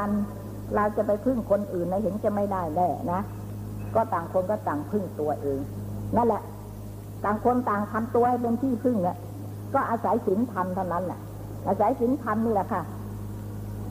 [0.77, 3.21] เราจะไปพึ่งคนอื่นนะเห็นจะไม่ได้แน่นะ
[3.95, 5.61] ก็ต่างคนก็ต่างพึ่งตัวเอง
[6.17, 6.43] นั่นแหละ
[7.25, 9.17] ต่างคนต่างทำตัวให้เป็นที่พึ่งเนี่ย
[9.75, 11.21] ก็อาศัยศีลธรรมเท่านั้นแหละ
[11.69, 12.83] อาศัยศีลธรรมนี่แหละค่ะ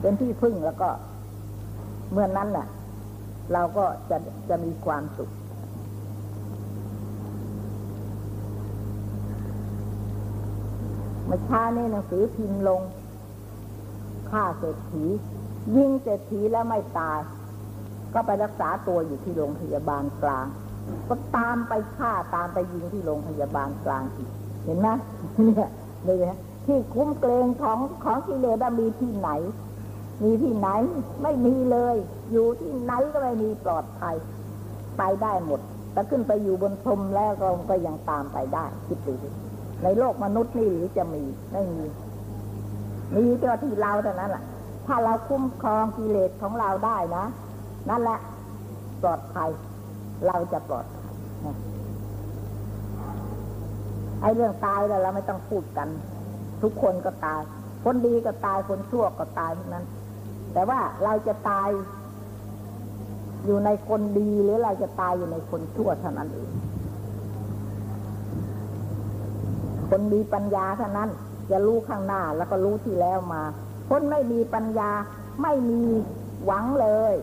[0.00, 0.88] เป็นที่พึ่งแล้วก็
[2.12, 2.66] เมื่อนนั้นแหละ
[3.52, 4.16] เราก็จะ
[4.48, 5.30] จะมีความสุข
[11.26, 12.80] เมื่อช้านี้หนังสือพิมพ์ลง
[14.30, 15.04] ฆ่าเศรษฐี
[15.76, 17.20] ยิงเศรษฐีแล้วไม่ตาย
[18.14, 20.46] ก็ไปรักษาตัวอยู่ที่โรงพยาบาลกลาง
[21.08, 24.30] ก็ตามไปฆ่าตามไปยิงที่โรงพยาบาลกลางอีก
[24.64, 24.88] เห็นไหม
[25.44, 25.68] เนี่ย
[26.04, 29.30] เลยนะที่คุ้มเกรงของของกิเลสมีที่ไหน
[30.24, 30.68] มีที่ไหน
[31.22, 31.96] ไม่มีเลย
[32.32, 34.14] อยู่ที่ไหนก็ไม่มีปลอดภัย
[34.98, 35.60] ไปได้หมด
[35.92, 39.14] แต่ขึ้นไปอยู่บนพรมแล้วก็ก็ยังตามไปได้คิดดู
[39.84, 41.84] ในโลกมนุษย์นี่หรือจะมีไม่มี
[43.14, 44.44] มีเจ้าที่เราเท่านั้นแหละ
[44.86, 47.24] ถ้าเราคุ้มครองกิเลสของเราได้นะ
[47.88, 48.18] นั่นแหละ
[49.02, 49.50] ปลอดภัย
[50.26, 51.14] เราจะปลอดภัย
[54.20, 55.88] ไอ้เรื่องตายแล้วเราไม่ต้องพูดกัน
[56.62, 57.40] ทุกคนก็ตาย
[57.84, 59.84] คนดีก็ตายคนชั่วก็ตายทั้งนั้น
[60.52, 61.68] แต่ว่าเราจะตาย
[63.44, 66.50] อยู่ในคนดีหรือเราจะตายอยู่ในคนชั่วเท่านั้นเอง
[69.88, 71.08] คนมีปัญญาเท่านั้น
[71.50, 73.42] จะรู้ข้างหน้าแล้วก็รู้ที่แล้วมา
[73.88, 74.90] คนไม่มีปัญญา
[75.42, 75.80] ไม่มี
[76.44, 77.14] หวังเลย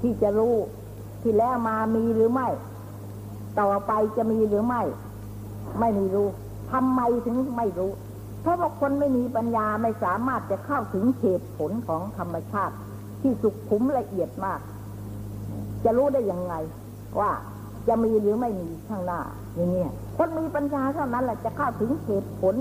[0.00, 0.56] ที่จะรู้
[1.22, 2.48] ที่แล้วมามีหรือไม่
[3.60, 4.82] ต่อไปจะมีหรือไม่
[5.80, 6.28] ไม่มีรู้
[6.72, 7.92] ทำไมถึงไม่รู้
[8.40, 12.74] เพราะว่าคนไม่มีปัญญาไม่สามารถจะเข้าถึงเหตุผลของธรรมชาติ
[13.22, 14.60] ที่สุขุมละเอียดมาก
[15.84, 16.54] จะรู้ได้ยังไง
[17.20, 17.30] ว่า
[17.88, 19.20] จะมีหรือไม่มีข้างหน้า
[19.56, 22.54] อย่างเงี้ยคนมีปัญญาเท่านั้นแหละจะเข้าถึงเหตุผล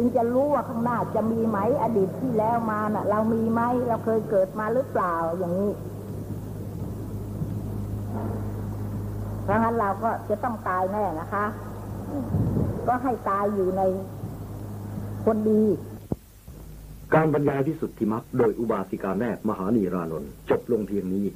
[0.00, 5.70] จึงจะรู้ว่าข้างหน้าจะมีไหมอดีตที่แล้วมาน่ะ เรามีไหมเราเคยเกิดมาหรือเปล่าอย่างนี้
[9.44, 11.44] เพราะงั้นเราก็จะต้องตายแน่นะคะ
[12.86, 13.82] ก็ให้ตายอยู่ใน
[15.24, 15.62] คนดี
[17.14, 21.26] การบรรยายที่สุดที่มักโดยอุบาสิกาแนบมหานีรานนท์จบลงเพียงนี้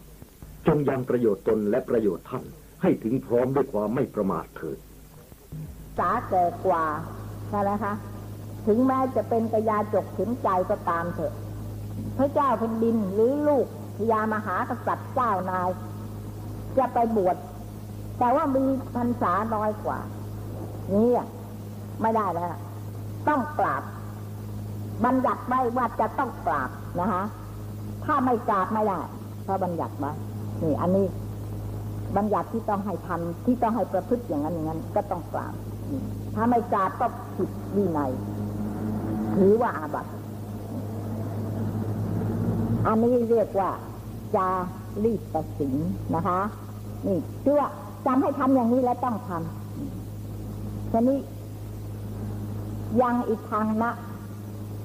[0.67, 2.45] จงยังประโยชน์ตนและประโยชน์ท่าน
[2.83, 4.79] ให้ถึงพร้อมด้วยความไม่ประมาทเถิด
[5.99, 6.85] สาแก่กว่า
[7.51, 7.95] ใช่ไหมคะ
[8.67, 11.35] ถึงแม้จะเป็นกระยาจกถึงใจก็ตามเถอะ
[12.19, 15.71] พระเจ้าแผ่นดินหรือลูกพญามหากษัตริย์เจ้านาย
[16.79, 17.37] จะไปบวช
[18.19, 19.99] แต่ว่ามีพรรษาน้อยกว่า
[20.95, 21.11] นี่
[22.03, 22.49] ไม่ได้แล้ว
[23.29, 23.83] ต้องกราบ
[25.05, 26.71] บัญญัติไว้ว่าจะต้องกราบ
[27.01, 27.23] นะคะ
[28.05, 29.01] ถ้าไม่กราบไม่ได้
[29.43, 30.13] เพราะบัญญัติไว้
[30.63, 31.07] นี่ อันนี้
[32.17, 35.55] บัญญัติที่ต้องให้ทำที่ต้องให้ประพฤติอย่างนั้นอย่างนั้น ก็ต้องกราบ
[36.35, 38.13] ถ้าไม่กราบก็ผิดวินัย
[39.37, 40.11] ถือว่าอาบัติ
[42.87, 43.71] อันนี้เรียกว่า
[44.37, 44.49] จา
[45.05, 45.75] รีตสิง
[46.15, 46.41] นะคะ
[47.07, 47.63] นี่เชื่อ
[48.07, 51.19] จำให้ทำอย่างนี้แล้วต้องทำทีนี้
[53.03, 53.91] ยังอีกทางนะ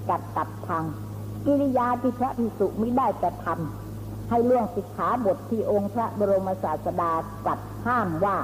[0.10, 0.84] กัดตัดทาง
[1.46, 7.12] กิริยาที่พระภิกษุไม่ได้จะทำให้เรื่องสิกขาบทที่องค์พระบรมศาสดา
[7.48, 8.38] ตัดห้ามว่า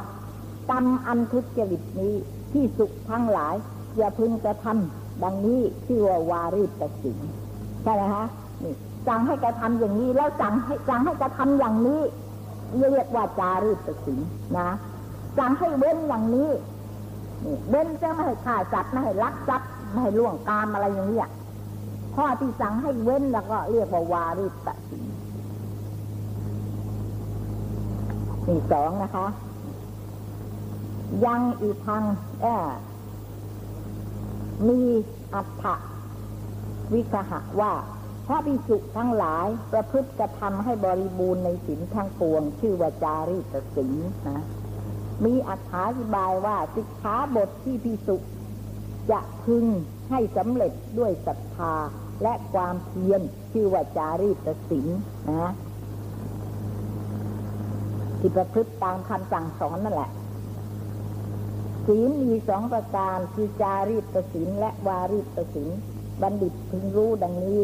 [0.70, 2.14] กรรมอันทุจริตนี้
[2.54, 3.56] ที่สุขทั้งหลาย
[3.98, 7.18] อย่าพึงกระทำ ดังนี้ชื่อว่าวารีตสิง
[7.84, 8.26] ใช่ไหมฮะ
[8.64, 8.74] นี่
[9.08, 12.02] สั่งให้กระทำอย่างนี้ แล้วสั่งให้สั่งให้กระทำอย่างนี้
[12.78, 14.20] เรียกว่าจารีตสิง
[14.58, 14.70] นะ
[15.38, 16.50] สั่งให้เว้นอย่างนี้
[17.46, 21.30] นี่เว้นจะไม่ให้ฆ่าสัตว์ไม่ให้ลักทรัพย์ไม่ให้ล่วงกามอะไรอย่างนี้ย
[22.16, 25.04] ข้อที่สั่งให้เว้นแล้วก็เรียกว่าวาริตสิง
[28.48, 29.28] นี่สองนะคะ
[31.26, 32.04] ยังอีกทาง
[32.42, 32.70] เออ
[34.70, 34.82] มี
[35.34, 35.66] อัฏฐ
[36.94, 37.74] วิคหะว่า
[38.28, 43.96] พระภิกษุทั้งหลายประพฤติกระทำให้บริบูรณ์ในศีลทั้งปวง ชื่อว่าจารีตศีล
[44.30, 44.46] นะ
[45.26, 45.52] มีอ
[45.98, 48.16] ธิบายว่าสิกขาบทที่ภิกษุ
[49.12, 49.66] จะพึง
[50.10, 51.74] ให้สำเร็จด้วยศรัทธา
[52.24, 54.88] และความเพียรชื่อว่าจารีตศีล
[55.32, 55.52] นะ
[58.20, 60.12] ที่ประพฤติตามคำสั่งสอนนั่นแหละ
[61.88, 65.72] ศีลมีสองประการคือจารีตศีลและวารีตศีล
[66.22, 67.62] บัณฑิตพึงรู้ดังนี้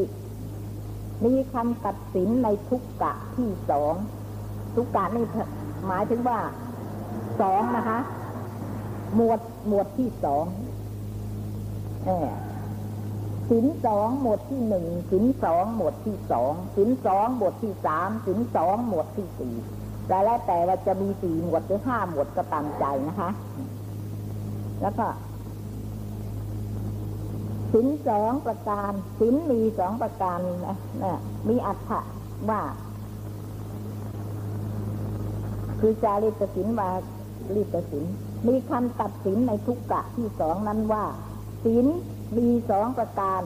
[1.26, 3.94] มีคำตัดสินในทุกกะที่สอง
[4.76, 5.26] ทุกกะนี่
[5.88, 6.40] หมายถึงว่า
[7.42, 8.00] สองนะคะ
[9.16, 10.46] หมวดหมวดที่สอง
[13.50, 19.56] สินสองหมวดที่หนึ่งสินสองหมวดที่สองสินสองหมวดที่สามสินสองหมวดที่สี่
[20.08, 23.30] แต่แล้วแต่ว่าจะมีสี่หมวดหรือห้าหมวดก็ตามใจนะคะ
[24.82, 25.08] แล้วก็
[27.74, 30.38] สินสองประการสินมีสองประการ
[30.68, 32.00] นะนะมีอัฏฐะ
[32.50, 32.62] ว่า
[35.80, 36.90] คือจาริตสินวา
[37.56, 38.06] ริตสิน
[38.48, 41.06] มีคำตัดสินในทุกกะที่สองนั้นว่า
[41.66, 41.86] สิน
[42.38, 43.42] มีสองประการ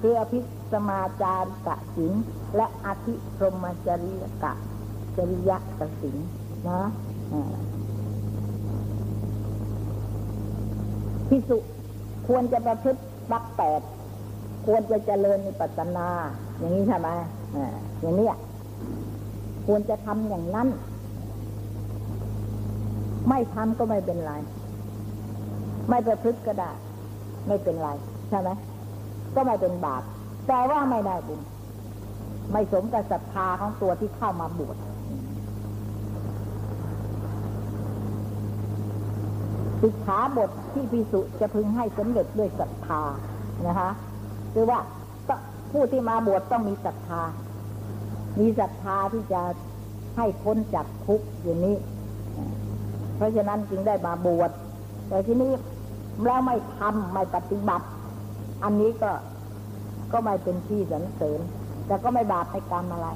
[0.00, 0.40] คืออภิ
[0.72, 2.12] สมาจาริกะสิน
[2.56, 4.52] และอธิพรมจริยกะ
[5.16, 6.16] จริยกสิน
[6.68, 6.80] นะ
[7.32, 7.54] อ่า
[11.28, 11.58] พิสุ
[12.28, 13.00] ควรจะประพฤติ
[13.32, 13.80] บักแปด
[14.66, 16.08] ควรจะเจริญในปัสนา
[16.58, 17.08] อย่างนี้ใช่ไหม
[18.00, 18.28] อย่างนี้
[19.66, 20.68] ควรจะทำอย่างนั้น
[23.28, 24.32] ไม่ทำก็ไม่เป็นไร
[25.88, 26.70] ไม่ประพฤติก็ได้
[27.46, 27.88] ไม่เป็นไร
[28.28, 28.50] ใช่ไหม
[29.34, 30.02] ก็ไม่เป็นบาป
[30.48, 31.40] แต่ว่าไม่ได้บุญ
[32.52, 34.76] ไม่สมกับศรัทธาของตัวที่เข้ามาบวช
[39.82, 43.02] สิกขาบทที่พิสุจะพึงให้สำเร็จด้วยศรัทธา
[43.66, 43.90] นะคะ
[44.52, 44.78] คือว่า
[45.72, 47.22] ผู้ที่มาบวชต้องมีศรัทธา
[48.40, 49.42] มีศรัทธาที่จะ
[50.16, 51.76] ให้พ้นจากทุกข์อย่างนี้
[53.16, 54.50] เพราะฉะนั้นจึงได้มาบวช
[55.08, 55.52] แต่ที่นี้
[56.24, 57.86] แล้วไม่ทำไม่ปฏิบัติ
[58.64, 59.10] อันนี้ก็
[60.12, 61.40] ก็ไม่เป็นที่สรรเสริญ
[61.86, 63.08] แต่ก็ไม่บาปไม่กรรมอะไร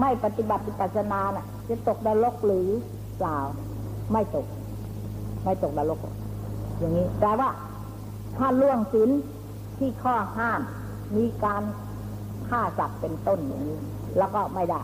[0.00, 2.68] ไม่ปฏิบัติปัสนาน่ะ จะตกนรกหรือ
[3.18, 3.38] เปล่า
[4.12, 4.46] ไม่ตก
[5.48, 6.00] ไม่ตกนรก
[6.78, 7.48] อย่างนี้แต่ว่า
[8.36, 9.10] ถ้าล่วงศีล
[9.78, 10.60] ที่ข้อห้าม
[11.16, 11.62] มีการ
[12.48, 13.78] ฆ่าสัตว์เป็นต้นอย่างนี้
[14.18, 14.80] แล้วก็ไม่ได้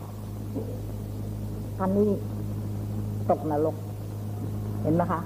[1.80, 2.10] อันนี้
[3.30, 3.76] ตกนรก
[4.82, 5.20] เห็นไหมคะ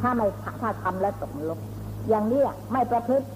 [0.00, 0.26] ถ้าไม่
[0.60, 1.58] ถ้าทำแล้วตกนรก
[2.08, 2.40] อย่างนี้
[2.72, 3.26] ไม่ประพฤติ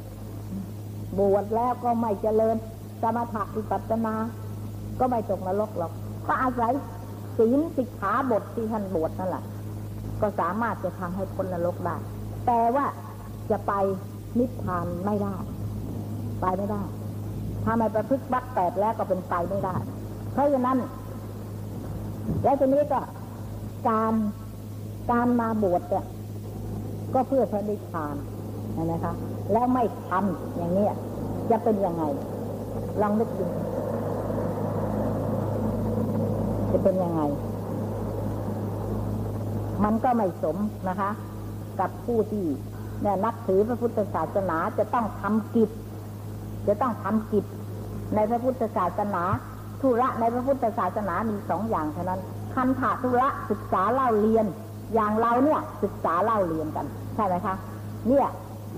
[1.19, 2.57] บวชแล้วก็ไม่เจริญ
[3.03, 4.15] สมถะวิปัสสนา
[5.01, 5.93] ก็ไม่ตกนรกหรอก
[6.27, 6.73] ก็อาศัย
[7.39, 9.45] ศีลสิกขาบทที่ท่านบวชนั่นแหละ
[10.23, 11.97] ก็สามารถจะทำให้พ้นนรกได้
[12.47, 12.87] แต่ว่า
[13.51, 13.73] จะไป
[14.39, 15.35] นิพพานไม่ได้
[16.41, 16.83] ไปไม่ได้
[17.65, 19.77] ถ้าไม่ประพฤติบัตแปดแล้วก็เป็นไปไม่ได้
[20.33, 20.79] เพราะฉะนั้น
[22.43, 23.01] แล้วทีนี้ก็
[23.89, 24.15] การ
[25.11, 26.05] การมาบวชเนี่ย
[27.15, 28.15] ก็เพื่อพระนิพพาน
[28.85, 29.15] นะคะ
[29.53, 30.87] แล้วไม่ทำอย่างนี้
[31.51, 32.05] จะเป็นยังไง
[33.01, 33.47] ลองนึกดู
[36.73, 37.23] จะเป็นยังไง
[39.85, 40.57] มันก็ไม่สม
[40.89, 41.11] นะคะ
[41.81, 42.47] กับผู้ที่
[43.03, 45.71] เนี่ยนับถือพระพุทธศาสนาจะต้องทำกิจ
[46.69, 47.45] จะต้องทำกิจ
[48.15, 49.23] ในพระพุทธศาสนา
[49.81, 52.21] ธุระในพระพุทธศาสนามีสองอย่างเท่านั้น
[52.55, 54.47] คันถาธุระศึกษาเล่าเรียน
[54.95, 57.55] อย่างเราเนี่ยศึกษาเล่าเรียนกัน ใช่ไหมคะ
[58.09, 58.27] เนี่ย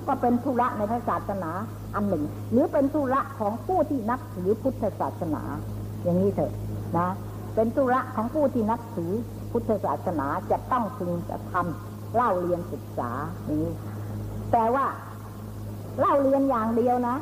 [0.07, 1.51] ก็เป็นธุระในพระศาสนา
[1.95, 5.43] อันหนึ่ง หรือเป็นธุระของผู้ที่นับถือพุทธศาสนา
[6.03, 6.53] อย่างนี้เถอะ
[6.99, 7.09] นะ
[7.55, 9.13] เป็นธุระของผู้ที่นับถือ
[9.53, 13.11] พุทธศาสนาจะต้องพึงจะทำเล่าเรียนศึกษา
[13.45, 13.73] อย่างนี้
[14.53, 14.87] แต่ว่า
[16.01, 17.17] เล่าเรียนอย่างเดียวนะ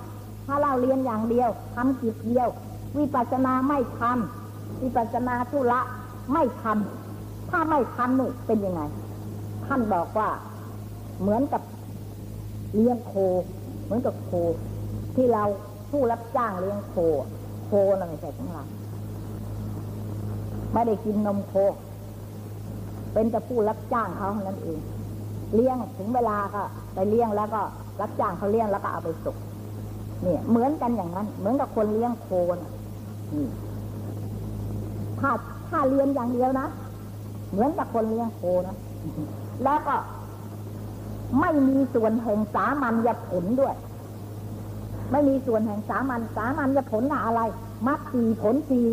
[0.47, 2.49] ถ้าเล่าเรียนอย่างเดียวทำกิจเดียว
[2.99, 5.81] วิปัสสนาไม่ทำวิปัสสนาธุระ
[6.33, 8.83] ไม่ทำถ้าไม่ทำนี่เป็นยังไง
[9.67, 10.31] ท่านบอกว่า
[11.21, 11.63] เหมือนกับ
[12.75, 13.13] เลี้ยงโค
[13.85, 14.31] เหมือนกับโค
[15.15, 15.45] ที่เรา
[15.91, 16.95] ผู้รับจ้างเลี้ยงโค
[17.67, 18.65] โคนั่นไม่ใช่ของเรา
[20.73, 21.55] ไม่ได้กินนมโค
[23.13, 24.79] เป็นแต่ผู้รับจ้างเขาเท่านั้นเอง
[25.55, 26.63] เลี้ยงถึงเวลาก็
[26.95, 27.61] ไปเลี้ยงแล้วก็
[28.01, 29.37] รับจ้างเขาเลี้ยงแล้วก็เอาไปส่ง
[30.23, 32.59] เนี่ยเหมือนกันอย่างนั้น เหมือนกับคนเลี้ยงโคน
[33.35, 33.47] นี่
[35.21, 35.31] ถ้า
[35.69, 36.67] ถ้าเลี้ยงอย่างเดียวนะ
[37.51, 38.77] เหมือนกับคนเลี้ยงโคนะ
[39.65, 39.97] แล้วก็
[41.41, 43.75] ไม่มีส่วนแห่งสามัญญผลด้วย
[45.13, 47.41] ไม่มีส่วนแห่งสามัญสามัญญผลน่ะอะไร
[47.89, 48.89] มักสี่ผลสี่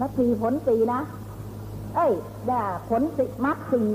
[0.00, 1.00] มักสี่ผลสี่นะ
[1.98, 2.14] เอ้ย
[2.50, 3.88] ด่าผลสี่มักสี่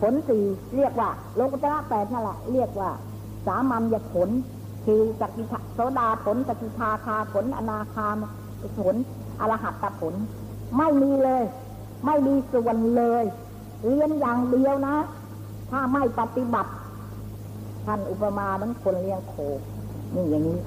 [0.00, 0.42] ผลสี่
[0.76, 2.90] เรียกว่าโลกุตระแปดนั่นแหละเรียกว่า
[3.46, 4.28] สามัญญผล
[4.84, 8.16] คือสกิทาโสดาผลสกิทาคาผลอนาคาม
[8.78, 8.96] ผล
[9.40, 10.14] อรหัตตผล
[10.78, 11.42] ไม่มีเลย
[12.06, 13.24] ไม่มีส่วนเลย
[13.84, 14.96] เรียนอย่างเดียวนะ
[15.70, 16.70] ถ้าไม่ปฏิบัติ
[17.86, 19.34] ท่านอุปมาเหมือนคนเลี้ยงโค
[20.14, 20.58] นี่อย่างนี้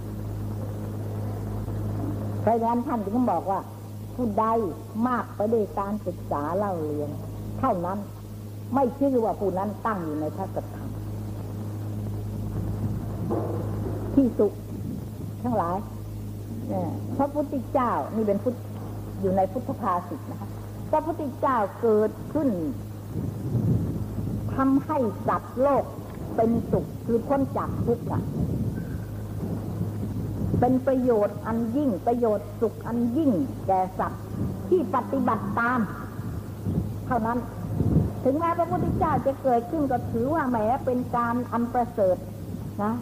[2.41, 3.59] เพราะฉะนั้นท่านจึงบอกว่า
[4.15, 4.45] ผู้ใด
[5.07, 7.09] มากไปด้วยการศึกษาเล่าเรียน
[7.59, 7.99] เท่านั้น
[8.73, 10.89] ไม่ชื่อว่าผู้นั้นตั้งอยู่ในพระสัทธรรม
[14.15, 14.47] ที่สุ
[15.43, 15.77] ทั้งหลาย
[17.13, 18.55] เพระพุทธเจ้านี่เป็นพุทธ
[19.21, 20.49] อยู่ในพุทธภาษิตนะคะ
[20.89, 22.49] พระพุทธเจ้าเกิดขึ้น
[24.55, 24.97] ทำให้
[25.27, 25.83] สัตว์โลก
[26.35, 28.05] เป็นสุขคือพ้นจากทุกข์
[30.59, 33.31] เป็นประโยชน์อันยิ่งประโยชน์สุขอันยิ่ง
[33.67, 34.23] แก่สัตว์
[34.69, 35.79] ที่ปฏิบัติตาม
[37.07, 37.39] เท่านั้น
[38.23, 42.17] ถึงแม้พระพุทธเจ้าจะเกิดขึ้นก็ถือว่าแหมเป็นการอันประเสริฐ
[42.83, 42.93] นะ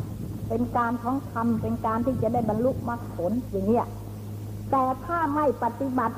[0.50, 3.88] เป็นการท้องธรรมเป็นการที่จะได้บรรลุมรรคผลอย่างเงี้ย
[4.72, 6.18] แต่ถ้าไม่ปฏิบัติ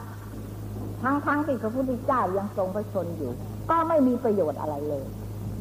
[1.04, 3.32] ทั้งทั้งที่พระพุทธเจ้ายังทรงพระชนอยู่
[3.70, 5.04] ก็ไม่มีประโยชน์อะไรเลย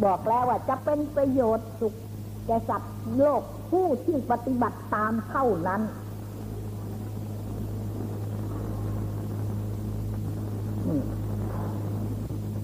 [0.04, 1.94] บอกแล้วว่าจะเป็นประโยชน์สุข
[2.46, 3.42] แก่สัตว์โลก
[3.74, 5.82] ผู้ที่ปฏิบัติตามเท่านั้น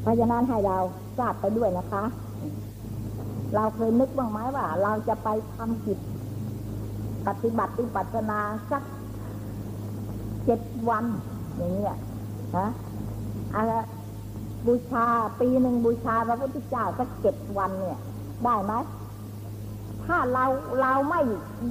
[0.00, 0.78] เพราะฉะนั้นให้เรา
[1.18, 2.04] ทราบไปด้วยนะคะ
[3.54, 5.98] เราเคยนึกบ้างไหมว่า เราจะไปทำกิจ
[7.26, 8.82] ปฏิบัติวิปัสนาสัก
[10.44, 11.04] เจ็ดวัน
[11.56, 11.98] อย่างเงี้ย
[12.56, 12.68] ฮะ
[13.54, 13.72] อะไร
[14.66, 15.06] บูชา
[15.40, 17.98] ปีหนึ่งบูชาพระพุทธเจ้าสักเจ็ดวันเนี่ย
[18.44, 18.74] ได้ไหม
[20.12, 20.46] ถ้าเรา
[20.82, 21.20] เราไม่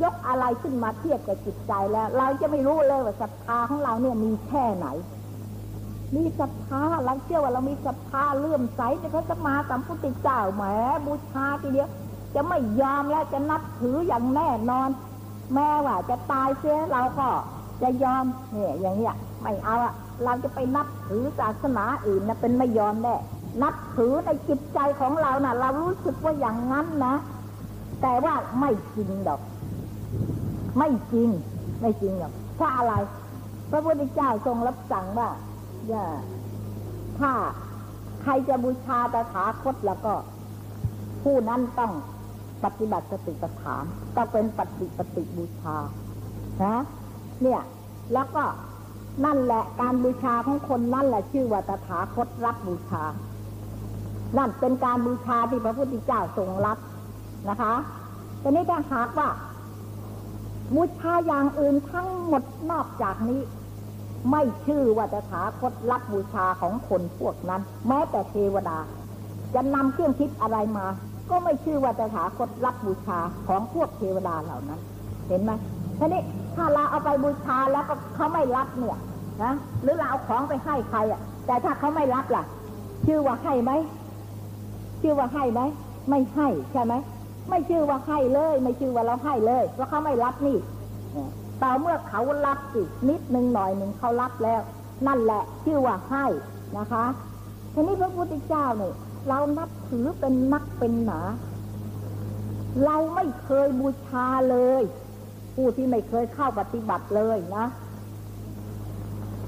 [0.04, 4.88] ยกอะไรขึ้นมาเทียบกับจิตใจแล้ว เราจะไม่รู้เลยว่าศรัทธาของเราเนี่ยมีแค่ไหน
[6.16, 10.64] มีศรัทธาเราเชื่อว่าเรามีศรัทธาเลื่อมใสในพระสัมมาสัมพุทธเจ้าแหม
[11.06, 11.90] บูชาทีเดียว
[12.36, 14.90] จะไม่ยอมแล้วจะนับถืออย่างแน่นอน
[15.54, 17.30] แม้ว่าจะตายเสียเราก็
[17.82, 19.94] จะยอมเนี่ยอย่างเนี้ยไม่เอาอะ
[20.26, 23.16] เราจะไปนับถือศาสนาอื่นนะเป็นไม่ยอมแน่
[23.64, 27.16] นับถือในจิตใจของเรานะ่ะ เรารู้สึกว่าอย่างนั้นนะ
[28.02, 29.42] แต่ว่าไม่จริงดอก
[30.78, 31.30] ไม่จริง
[31.82, 32.94] ไม่จริงหรอกถ้าอะไร
[33.72, 35.30] พระพุทธเจ้าทรงรับสั่งว่า
[35.88, 36.06] อย่า
[37.20, 37.32] ถ้า
[38.22, 40.14] ใครจะบูชาตถาคตแล้วก็
[41.24, 41.92] ผู้นั้นต้อง
[42.64, 43.84] ปฏิบัติสติปัฏฐาน
[44.16, 45.78] ต้องเป็นปฏิปฏิบูชา
[46.64, 46.76] นะ
[47.42, 47.62] เนี่ย
[48.14, 48.44] แล้วก็
[49.26, 53.04] นั่นแหละการบูชาของคนนั่นแหละชื่อว่าตถาคตรับบูชา
[54.38, 56.78] นั่นเป็นการบูชาที่พระพุทธเจ้าทรงรับ
[57.48, 57.74] นะคะ
[58.40, 59.30] แต่นี้ถ้าหากว่า
[60.76, 63.42] บูชาอย่างอื่นทั้งหมดนอกจากนี้
[64.32, 68.78] ไม่ชื่อว่าตถาคตรับบูชาของคนพวกนั้น แม้แต่เทวดา
[69.54, 70.86] จะนำเครื่องทิพย์อะไรมา
[71.30, 74.80] ก็ไม่ชื่อว่าตถาคตรับบูชาของพวกเทวดาเหล่านั้น
[75.28, 75.52] เห็นไหม
[76.00, 76.22] ทีนี้
[76.56, 78.98] ถ้าเราเอาไปบูชาแล้วก็เขาไม่รับเนี่ย
[79.44, 82.44] นะหรือเราเอาของไปให้ใครอะ แต่ถ้าเขาไม่รับล่ะ
[83.06, 83.72] ชื่อว่าให้ไหม
[85.02, 85.62] ชื่อว่าให้ไหม
[86.10, 86.94] ไม่ให้ใช่ไหม
[87.50, 90.58] ไม่ชื่อว่าให้เลย ไม่ชื่อว่าเราให้เลยเพราะเขาไม่รับนี่
[91.62, 94.62] ต่อเมื่อเขารับสินิดหนึ่งหน่อยหนึ่งเขารับแล้ว
[95.08, 96.26] นั่นแหละชื่อว่าให้
[96.78, 97.06] นะคะ
[97.74, 98.94] ทีนี้พระพุทธเจ้าเนี่ย
[99.28, 101.22] เรานับถือเป็นนักเป็นหนา
[102.86, 104.84] เราไม่เคยบูชาเลย
[105.56, 107.66] ผู้ที่ไม่เคยเข้าปฏิบัติเลยนะ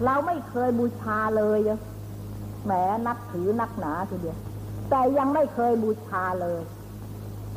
[0.05, 1.59] เราไม่เคยบูชาเลย
[2.65, 2.71] แหม
[3.07, 4.37] นับถือนักหนาทีเดียว
[4.89, 6.61] แต่ยังไม่เคยบูชาเลย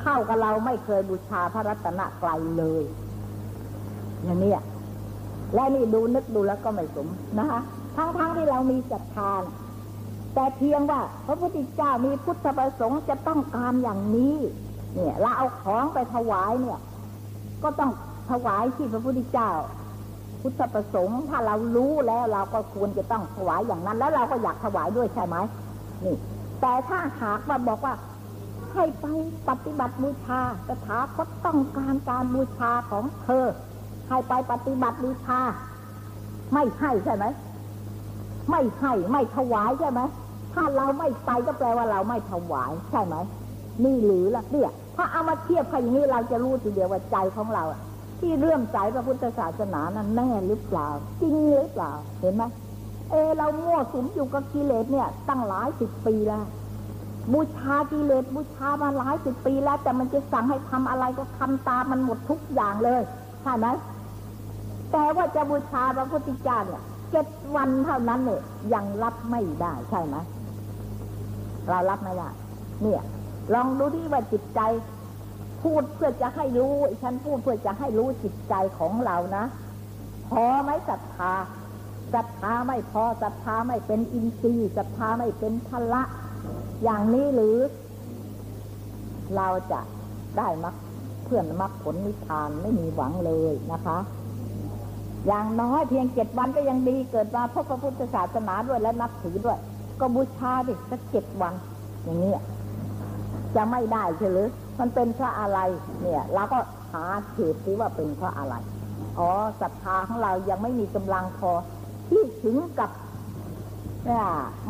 [0.03, 2.85] เข้ากับเราไม่เคยบูชาพระรัตนกรัยเลย
[4.25, 4.53] อย่างนี้
[5.55, 7.61] และนี่ดูนึกดูแล้วก็ไม่สมนะคะ
[7.97, 9.33] ทั้งๆทที่เรามีศรัทธา
[10.35, 14.37] แต่เพียงว่า พระพุทธเจ้ามีพุทธประสงค์จะต้องการอย่างนี้
[14.95, 16.79] เนี่ย เราเอาของไปถวายเนี่ย
[17.63, 17.91] ก็ต้อง
[18.31, 19.51] ถวายที่พระพุทธเจ้า
[20.43, 25.37] พุทธประสงค์ถ้าเรารู้แล้วเราก็ควรจะต้องถวายอย่างนั้น แล้วเราก็อยากถวายด้วยใช่ไหม
[26.05, 26.17] นี่
[26.61, 27.95] แต่ถ้าหากว่าบอกว่า
[28.75, 29.07] ให้ไป
[29.49, 33.47] ปฏิบัติบูชาสถาคตต้องการการบูชาของเธอ
[34.09, 35.41] ให้ไปปฏิบัติบูชา
[36.53, 37.25] ไม่ให้ใช่ไหม
[38.51, 40.01] ไม่ให้ไม่ถวายใช่ไหม
[40.55, 43.14] ถ้าเราไม่ไปก็แปลว่าเราไม่ถวายใช่ไหม
[43.85, 47.81] นี่หรือล่ะเนี่ยถ้าเอามาเทียบกันอย่างนี้เราจะรู้ทีเดียวว่าใจของเราอะ
[48.20, 50.89] ที่เลื่อมใสพระพุทธศาสนานั้นแน่หรือเปล่า
[51.20, 52.43] จริงหรือเปล่า เห็นไหม
[53.11, 56.45] เอเรามั่วสุมอยู่กับกิเลสเนี่ย ตั้งหลายสิบปีแล้ว
[57.33, 63.03] บูชากิเลสบูชามาหลายสิบปีแล้ว แต่มันจะสั่งให้ทำอะไรก็ทำตามมันหมดทุกอย่างเลย
[63.43, 63.66] ใช่ไหม
[64.93, 68.43] แต่ว่าจะบูชาพระพุทธเจ้าเนี่ยเจ็ดวันเท่านั้นเนี่ย
[68.75, 70.16] ยังรับไม่ได้ใช่ไหม
[71.68, 72.29] เรารับไม่ได้
[72.83, 73.03] เนี่ย
[73.55, 74.61] ลองดูที่ว่าจิตใจ
[75.62, 79.45] พูดเพื่อจะให้รู้ ฉันพูดเพื่อจะให้รู้จิตใจของเรานะ
[80.29, 81.33] พอไหมศรัทธา
[82.14, 86.03] ศรัทธาไม่พอศรัทธาไม่เป็นอินทรีย์ศรัทธาไม่เป็นพละ
[86.83, 87.57] อย่างนี้หรือ
[89.37, 89.81] เราจะ
[90.39, 90.75] ได้มัก
[91.25, 93.99] เพื่อนมักผลนิพพานไม่มีหวังเลยนะคะ
[95.27, 99.59] อย่างน้อยเพียงเจ็ดวันก็ยังดีเกิดมาพบพระพุทธศาสนาด้วยและนับถือด้วย
[100.01, 101.55] ก็บูชาดิสักเจ็ดวัน
[102.05, 102.33] อย่างนี้
[103.57, 104.49] จะไม่ได้ใช่หรือ
[104.81, 105.59] มันเป็นเพราะอะไร
[106.01, 106.59] เนี่ยเราก็
[106.93, 107.05] หา
[107.35, 108.55] เหตุที่ว่าเป็นเพราะอะไร
[109.18, 111.53] อ๋อศรัทธาของเรายังไม่มีกำลังพอ
[112.09, 112.91] ที่ถึงกับ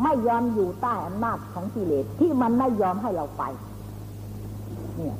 [0.03, 3.43] ไม่ยอมอยู่ใต้อำนาจของกิเลสที่มันไม่ยอมให้เราไป
[4.95, 5.15] เนี่ย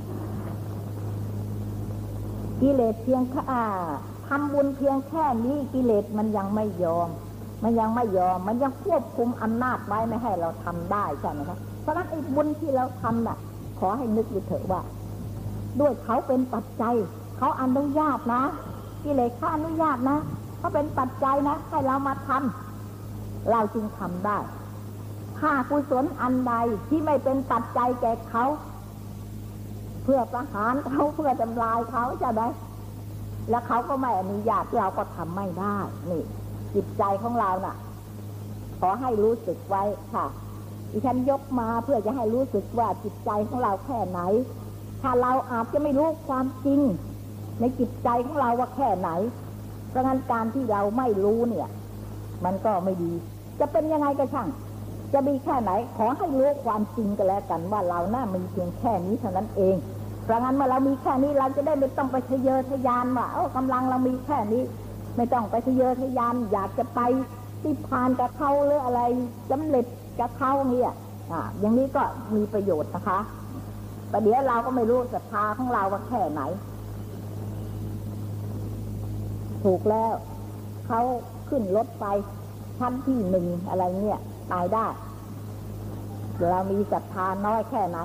[2.62, 3.42] กิเลสเพียงแค่
[4.28, 7.10] ทำบุญเพียงแค่นี้กิเลสมันยังไม่ยอม
[7.64, 13.38] มันยังไม่ยอม มันยังควบคุมอำนาจไว้ไม่ให้เราทำได้ใช่ไหมครับเพราะฉะนั้นไอ้บุญที่เราทำน่ะ
[13.80, 14.82] ขอให้นึกดูเถอะว่า
[15.80, 16.96] ด้วยเขาเป็นปัจจัย
[17.38, 18.44] เขาอนุญาตนะ
[19.04, 20.18] กิเลสเขาอนุญาตนะ
[20.58, 22.65] เขาเป็นปัจจัยนะให้เรามาทำ
[23.52, 24.38] เราจึงทำได้
[25.40, 26.54] ถ้ากุศลอันใด
[26.88, 28.46] ที่ไม่เป็นปัจจัยแก่เขา
[30.04, 32.42] เพื่อประหารเขาเพื่อทำลายเขาจะไหม
[33.50, 35.78] แล้วเขาก็ไม่อนุญาตเราก็ทำไม่ได้
[36.10, 36.24] นี่
[36.76, 37.76] จิตใจของเราน่ะ
[38.80, 39.84] ขอให้รู้สึกไว้
[40.14, 40.26] ค่ะ
[40.92, 44.20] ดิฉันยกมาเพื่อจะให้รู้สึกว่าจิตใจของเราแค่ไหน
[45.02, 46.82] ถ้าเราอาจจะไม่รู้ความจริง
[47.60, 49.10] ในจิตใจของเราว่าแค่ไหน
[49.90, 51.70] เพราะงั้นการที่เราไม่รู้เนี่ย
[52.46, 53.14] มันก็ไม่ดี
[53.60, 54.48] จะเป็นยังไงก็ช่าง
[55.14, 59.76] จะมีแค่ไหน ขอให้รู้ความจริงกันแล้วกันว่าเราหน้ามีเพียงแค่นี้เท่านั้นเอง
[60.24, 64.64] เพราะงั้นเมื่อเรามีแค่นี้เราจะได้ไม่ต้องไปทะเยอทะยานว่าเออกำลังเรามีแค่นี้
[65.18, 67.00] ไม่ต้องไปทะเยอทะยาน อยากจะไป
[67.62, 69.02] ที่พานกับเขาหรืออะไร
[69.52, 69.86] สำเร็จ
[70.20, 70.92] กับเขาเนี่ย
[71.32, 72.04] อ่าอย่างนี้ก็
[72.36, 73.20] มีประโยชน์นะคะ
[74.12, 76.42] ประเดี๋ยวเราก็ไม่รู้ศรัทธาของเราว่าแค่ไหน
[79.64, 80.14] ถูกแล้ว
[80.88, 81.02] เขา
[81.50, 82.06] ขึ้นรถไป
[82.80, 84.20] ชั้นที่หนึ่งอะไรเนี่ย
[84.52, 84.88] ตายได้
[86.50, 88.00] เรามีศรัทธาน้อยแค่ไหน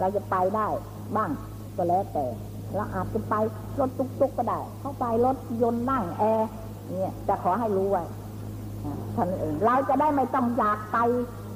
[0.00, 0.68] เราจะไปได้
[1.16, 1.30] บ้าง
[1.76, 2.26] ก็แล้วแต่
[2.74, 3.34] เราอาจจะไป
[3.78, 6.48] รถตุกๆกก็ได้ เข้าไปรถยนต์นั่งแอร์
[6.90, 8.04] เนี่ยจะขอให้รู้ไว้
[9.16, 10.98] ท่านเองเราจะได้ไม่ต้องอยากไป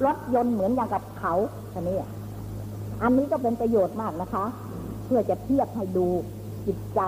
[0.07, 1.35] รถยนต์เหมือนอย่างกับเขา
[1.73, 1.97] ท่านี้
[3.03, 4.45] อันนี้ก็เป็นประโยชน์มากนะคะ
[5.05, 6.07] เพื่อจะเทียบให้ดู
[6.67, 7.01] จิตใจ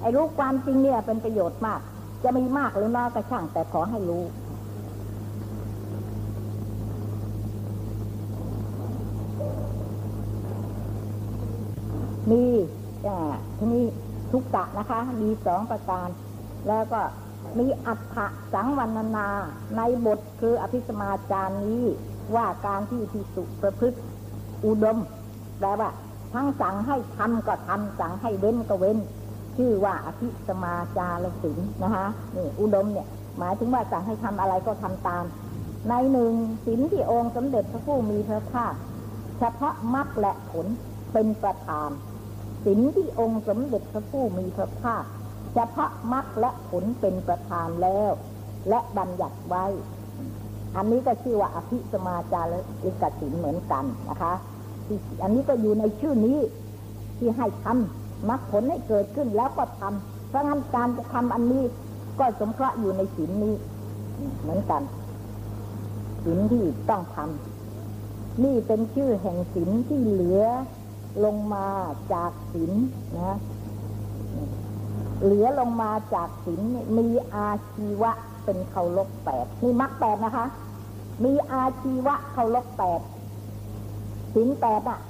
[0.00, 1.80] ไอ้รู้ความจริงเนี่ยเป็นประโยชน์มาก
[2.24, 4.22] จะมีมากหรือน้อยก็ช่างแต่ขอให้รู้
[12.30, 12.44] มี
[13.58, 13.84] ทีนี้
[14.32, 16.08] ทุกกะนะคะ มีสองประการ
[16.68, 17.00] แล้วก็
[17.58, 18.16] มีอัฏฐ
[18.54, 19.28] สังวรรณนา
[19.76, 21.82] ในบทคืออภิสมาจารนี้
[22.34, 23.98] ว่าการที่พิสุประพฤติ
[24.66, 24.98] อุดม
[25.58, 25.90] แปลว่า
[26.34, 28.98] ทั้งสั่งให้ทำก็ทำสั่งให้เว้นก็เว้น
[29.56, 32.06] ชื่อว่าอภิสมาจารสินนะคะ
[32.36, 33.06] นี่อุดมเนี่ย
[33.38, 35.24] หมายถึงว่าสั่งให้ทำอะไรก็ทำตาม
[35.88, 36.32] ในหนึ่ง
[36.66, 38.72] สินที่องค์สมเด็จพระผู้มีพระภาค
[39.38, 40.66] เฉพาะมรรคและผล
[41.12, 41.90] เป็นประธาน
[42.66, 45.04] สินที่องค์สมเด็จพระผู้มีพระภาค
[45.54, 48.12] เฉพาะมรรคและผลเป็นประธานแล้ว
[48.68, 49.66] และบัญญัติไว้
[50.76, 54.34] อันนี้ก็ชื่อว่าอภิสมาจาริกสินเหมือนกันนะคะ
[55.22, 56.38] อันนี้ก็อยู่ในชื่อนี้
[57.18, 61.64] ที่ให้ทำมรรคผลให้เกิดขึ้นแล้วก็ทำเพราะงั้นการจะทำอันนี้
[62.18, 63.54] ก็สมเคราะห์อยู่ในศีลนี้
[64.40, 64.82] เหมือนกัน
[66.24, 70.42] ศีลที่ต้องทำนี่เป็นชื่อแห่งศีลที่เหลือ
[71.24, 71.66] ลงมา
[72.12, 72.72] จากศีล
[73.16, 73.38] นะ
[75.22, 76.60] เหลือลงมาจากศีล
[76.98, 78.12] มีอาชีวะ
[78.44, 80.46] เป็นเคารพแปดนี่มรรคแปดนะคะ
[81.24, 83.00] มีอาชีวะเคารพแปด
[84.34, 85.00] ศีลแปดอะ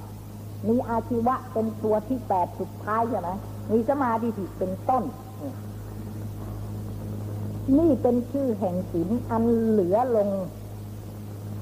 [0.69, 3.29] มีอาชีวะเป็นตัวที่แปดสุดท้ายใช่ไหม
[3.71, 4.29] มีสมาธิ
[4.59, 5.03] เป็นต้น
[7.77, 10.29] นี่เป็นชื่อแห่งศีลอันเหลือลง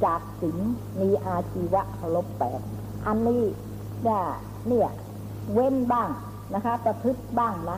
[0.03, 0.57] จากศีล
[1.01, 2.59] มีอาชีวะเคารพแปด
[3.07, 3.43] อันนี้
[4.05, 4.23] เนี่ย
[4.67, 4.89] เนี่ย
[5.53, 6.09] เว้นบ้าง
[6.53, 7.77] นะคะ ประพฤติบ้างนะ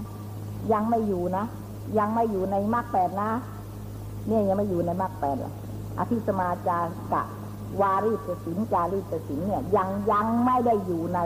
[0.73, 1.45] ยังไม่อยู่นะ
[1.97, 3.31] ยังไม่อยู่ในมรรคแปดนะ
[4.27, 5.53] เนี่ยยังไม่อยู่ในมรรคแปดหรอ
[5.99, 7.23] อภิสมาจารกะ
[7.81, 11.19] วารีตสินจารีตสินเนี่ย ยังยังไม่ได้อยู่ใน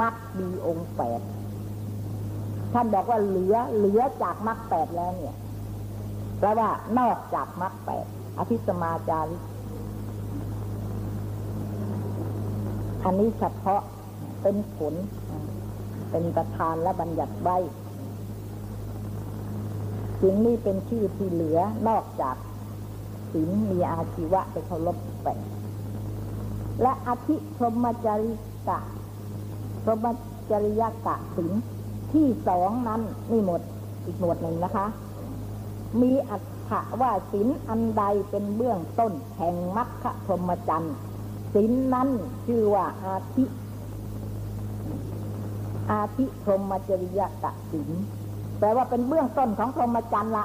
[0.00, 1.20] มรรคมีองค์แปด
[2.72, 5.34] ท่านบอกว่าเหลือเหลือจากมรรคแปดแล้วเนี่ย
[6.38, 8.06] แปลว่านอกจากมรรคแปด
[8.38, 9.36] อภิสมาจาริ
[13.04, 13.82] อันนี้เฉพาะ
[14.48, 14.94] เป็นผล
[16.10, 17.56] เป็นประธานและบัญญัติไว้
[20.20, 22.36] สิ่งนี้เป็นชื่อที่เหลือนอกจาก
[23.32, 25.28] ศีลมีอาชีวะไปเคารพแป
[26.82, 28.32] และอธิพรหมจริ
[28.68, 28.78] กะ
[29.84, 30.06] พรหม
[30.50, 31.52] จริยกะศีล
[32.12, 33.60] ที่สองนั้นนี่หมด
[34.04, 34.86] อีกหมวดหนึ่งนะคะ
[36.00, 40.96] มีอัตถะว่าศีลอันใดเป็นเบื้องต้นแห่งมรรคพรหมจรรย์
[41.54, 42.08] ศีลนั้น
[42.46, 43.44] ชื่อว่าอาทิ
[45.90, 47.90] อาทิพรหมจริยกะศีล
[48.58, 50.44] แปลว่าเป็นเบื้องต้นของพรหมจรรย์ละ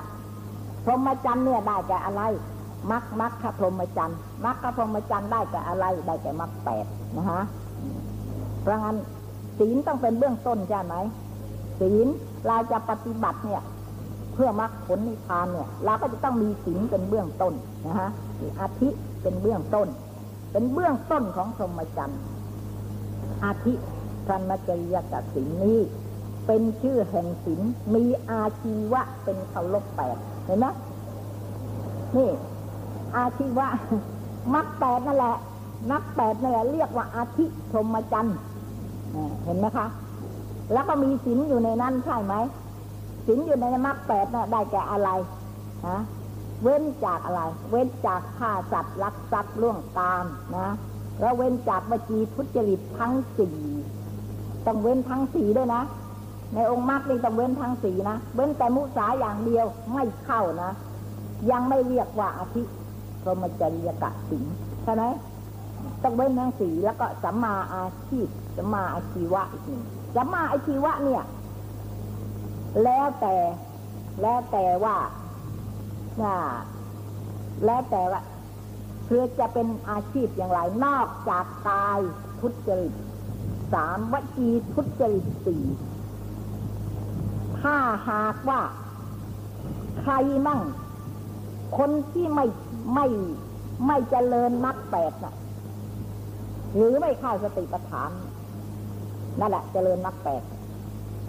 [0.86, 2.22] พรหมจรรย์เนี่ยได้แก่อะไร
[2.92, 6.86] มรรคมรรคพรหมจรรย์มรรคพรหมจรรย์ได้แก่อะไร ได้แก่มรรคแปด
[7.18, 7.44] นะฮะ
[8.62, 8.98] เพราะงั้น
[9.60, 10.96] ศีลต้องเป็นเบื้องต้นใช่ไหม
[11.80, 12.08] ศีล
[12.48, 13.62] เราจะปฏิบัติเนี่ย
[14.34, 17.54] เพื่อมรรคผลนิพพานเนี่ย เราก็จะต้องมีศีลเป็นเบื้องต้น
[17.88, 18.10] นะฮะ
[18.60, 18.90] อาทิ
[19.22, 19.88] เป็นเบื้องต้น
[20.52, 22.20] เป็นเบื้องต้นของพรหมจรรย์
[23.46, 23.74] อาทิ
[24.40, 25.80] รหมจริยกศีลนี้
[26.48, 27.62] เป็นชื่อแห่งศีล
[27.96, 30.68] มีอาชีวะเป็นเคารพแปดเห็นไหม
[32.18, 32.30] นี่
[33.16, 33.68] อาชีวะ
[34.54, 35.36] มักแปดนั่นแหละ
[35.92, 38.38] มักแปดนี่นแหละเรียกว่าอาทิพรหมจรรย์
[39.44, 39.88] เห็นไหมคะ
[40.74, 42.34] แล้วก็มีศีลอยู่ในนั้นใช่ไหม
[43.26, 45.10] ศีลอยู่ในมรรคแปดน่ะได้แก่อะไร
[45.88, 45.98] ฮะ
[46.64, 50.26] เว้นจากอะไร เว้นจากฆ่าสัตว์ลักทรัพย์ล่วงตาม
[50.56, 50.68] นะ
[51.20, 53.58] แล้วเว้นจากวจีทุจริตทั้งสี่
[54.66, 55.84] ต้องเว้นทั้งสีด้วยนะ
[56.54, 60.72] ในองค์มรรคนี่ต้องเว้นทั้งสีนะ เว้นแต่มุสาอย่างเดียวไม่เข้านะ
[61.52, 62.62] ยังไม่เรียกว่าอภิ
[63.22, 64.44] พรหมจริยกะสิง
[64.84, 65.04] ใช่ไหม
[66.04, 69.84] ต้องเว้นทั้งสีแล้วก็สัมมาอาชีพสัมมาอาชีวะอีกหนึ่ง
[70.16, 71.24] สัมมาอาชีวะเนี่ย
[72.84, 73.36] แล้วแต่
[74.22, 74.96] แล้วแต่ว่า
[76.22, 76.36] น่า
[77.66, 78.22] แล้วแต่ว่า
[79.06, 82.00] เพื่อจะเป็นอาชีพอย่างไรนอกจากกาย
[82.40, 82.94] ทุจริต
[83.74, 85.64] สามวจีทุจริตสี่
[87.62, 87.76] ถ้า
[88.10, 88.62] หากว่า
[90.02, 90.14] ใคร
[90.48, 90.62] มั่ง
[91.78, 92.46] คนที่ไม่
[92.96, 93.08] ไม่
[93.88, 95.36] ไม่เจริญมรรคแปดน่ะ
[96.76, 98.12] หรือไม่เข้าสติปัฏฐาน
[99.40, 100.44] นั่นแหละเจริญมรรคแปด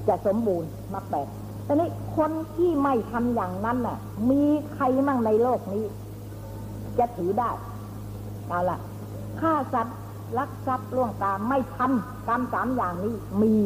[0.08, 1.28] จะสมบูรณ์มรรคแปด
[1.66, 3.98] ตอนนี้คนที่ไม่ทำอย่างนั้นน่ะ
[4.30, 5.84] มีใครมั่งในโลกนี้
[6.98, 7.50] จะถือได้
[8.48, 8.78] เอาล่ะ
[9.40, 9.98] ฆ่าสัตว์
[10.38, 13.56] ลักทรัพย์ล่วงตามไม่ทำกรรมสามอย่างนี้มี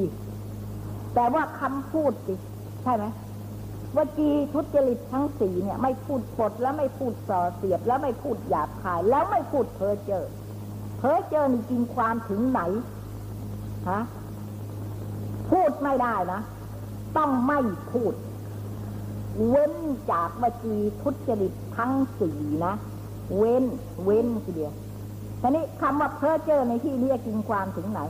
[1.15, 2.35] แต่ว่าคำพูดสิ
[2.83, 3.05] ใช่ไหม
[3.97, 10.25] วจีทุจริตทั้งสี่เนี่ย ไม่พูดปดแล้วไม่พูดส่อเสียบ แล้วไม่พูดหยาบคาย แล้วไม่พูดเพ้อเจ้อ
[10.99, 12.61] เพ้อเจ้อนี่จริงความถึงไหน
[13.91, 14.01] ฮะ
[15.51, 16.41] พูดไม่ได้นะ
[17.17, 17.61] ต้องไม่
[17.93, 18.15] พูด
[19.49, 19.75] เว้น
[20.11, 22.75] จากวจีทุจริตทั้งสี่นะ
[23.37, 23.65] เว้น
[24.05, 24.73] เว้นทีเดียว
[25.41, 28.01] ทีนี้คำว่าเพ้อเจ้อในที่นี้กินความถึงไหน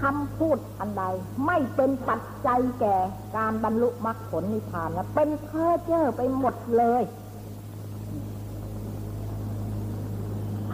[0.00, 1.04] คำพูดอันใด
[1.46, 2.96] ไม่เป็นปัจจัยแก่
[3.36, 7.02] การบรรลุมรรคผลนิพพานนะเป็นเพ้อเจ้อไปหมดเลย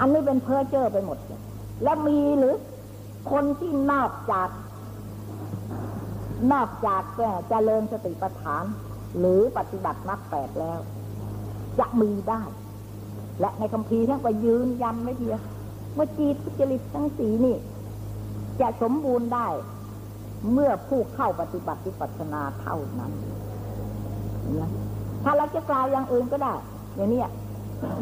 [0.00, 1.18] อันนี้เป็นเพ้อเจ้อไปหมด
[1.82, 2.54] แล้วมีหรือ
[3.30, 4.48] คนที่นอกจาก
[6.52, 8.64] นอกจากจะเจริญสติปัฏฐาน
[9.18, 10.80] หรือปฏิบัติมรรคแปดแล้ว
[11.78, 12.42] จะมีได้
[13.40, 15.38] และในคัมภีร์ท่านก็ยืนยันไว้เดียว
[15.96, 17.56] ว่าจีทุจริตทั้งสีนี่
[18.60, 19.48] จะสมบูรณ์ได้
[20.52, 23.12] เมื่อผู้เข้าปฏิบัติวิปัสนาเท่านั้น
[24.46, 24.62] นไหม
[25.24, 26.54] ถ้าเราจะกล่าวอย่างอื่นก็ได้
[26.96, 27.20] อย่างนี้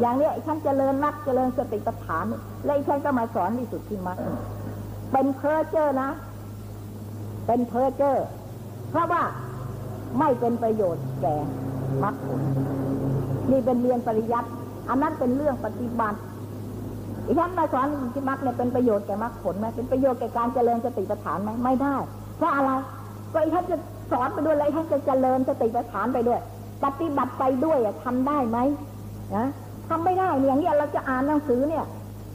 [0.01, 2.25] อย่างนี้ฉันเจริญมรรคเจริญสติปัฏฐาน
[2.65, 4.19] แล้วฉันก็มาสอนวิสุทธิมรรค
[5.11, 6.09] เป็นเพ้อเจ้อนะ
[7.47, 8.15] เป็นเพ้อเจ้อ
[8.89, 9.23] เพราะว่า
[10.19, 11.35] ไม่เป็นประโยชน์แก่
[12.03, 12.41] มรรคผล
[13.51, 14.49] นี่เป็นเรียนปริยัติ
[14.89, 16.17] อันนั้นเป็นเรื่องปฏิบัติ
[17.25, 21.95] อีฉันมาสอนวิสุทธิมรรคเนี่ยเป็นประโยชน์แก่มรรคผลไหมเป็นประโยชน์แก่การเจริญสติปัฏฐานไหมไม่ได้
[22.37, 22.71] เพราะอะไร
[23.33, 23.77] ก็อีฉันจะ
[24.11, 26.39] สอนไปด้วยแล้วอีฉันจะเจริญสติปัฏฐานไปด้วย
[26.83, 28.57] ปฏิบัติไปด้วยอะทำได้ไหม
[29.35, 29.47] นะ
[29.89, 31.85] ทำไม่ได้เนี่ยอย่างเงี้ยเราจะอ่านหนังสือเนี่ย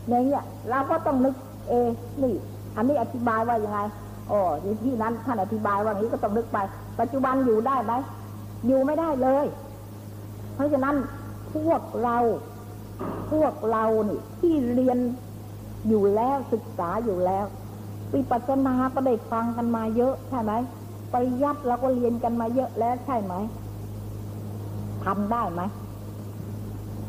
[0.09, 1.35] อย่างเงี้ยเราก็ต้องนึก
[1.69, 1.73] เอ
[2.23, 2.35] นี่
[2.77, 3.81] อันนี้อธิบายว่ายังไง
[4.31, 4.41] อ๋อ
[4.85, 6.59] ที่นั้นท่านอธิบายว่าอย่างนี้ก็ต้องนึกไป
[7.01, 7.93] ปัจจุบันอยู่ได้ไหม
[8.67, 9.47] อยู่ไม่ได้เลย
[10.55, 10.95] เพราะฉะนั้น
[11.55, 12.19] พวกเรา
[13.33, 14.99] พวกเรานี่ที่เรียน
[15.89, 17.47] อยู่แล้วศึกษาอยู่แล้ว
[18.15, 20.53] วิปัสสนาก็ได้ฟังกันมาเยอะใช่ไหม
[21.13, 23.35] ปริยัติเราก็เรียนกันมาเยอะแล้วใช่ไหม
[25.05, 25.63] ทำได้ไหม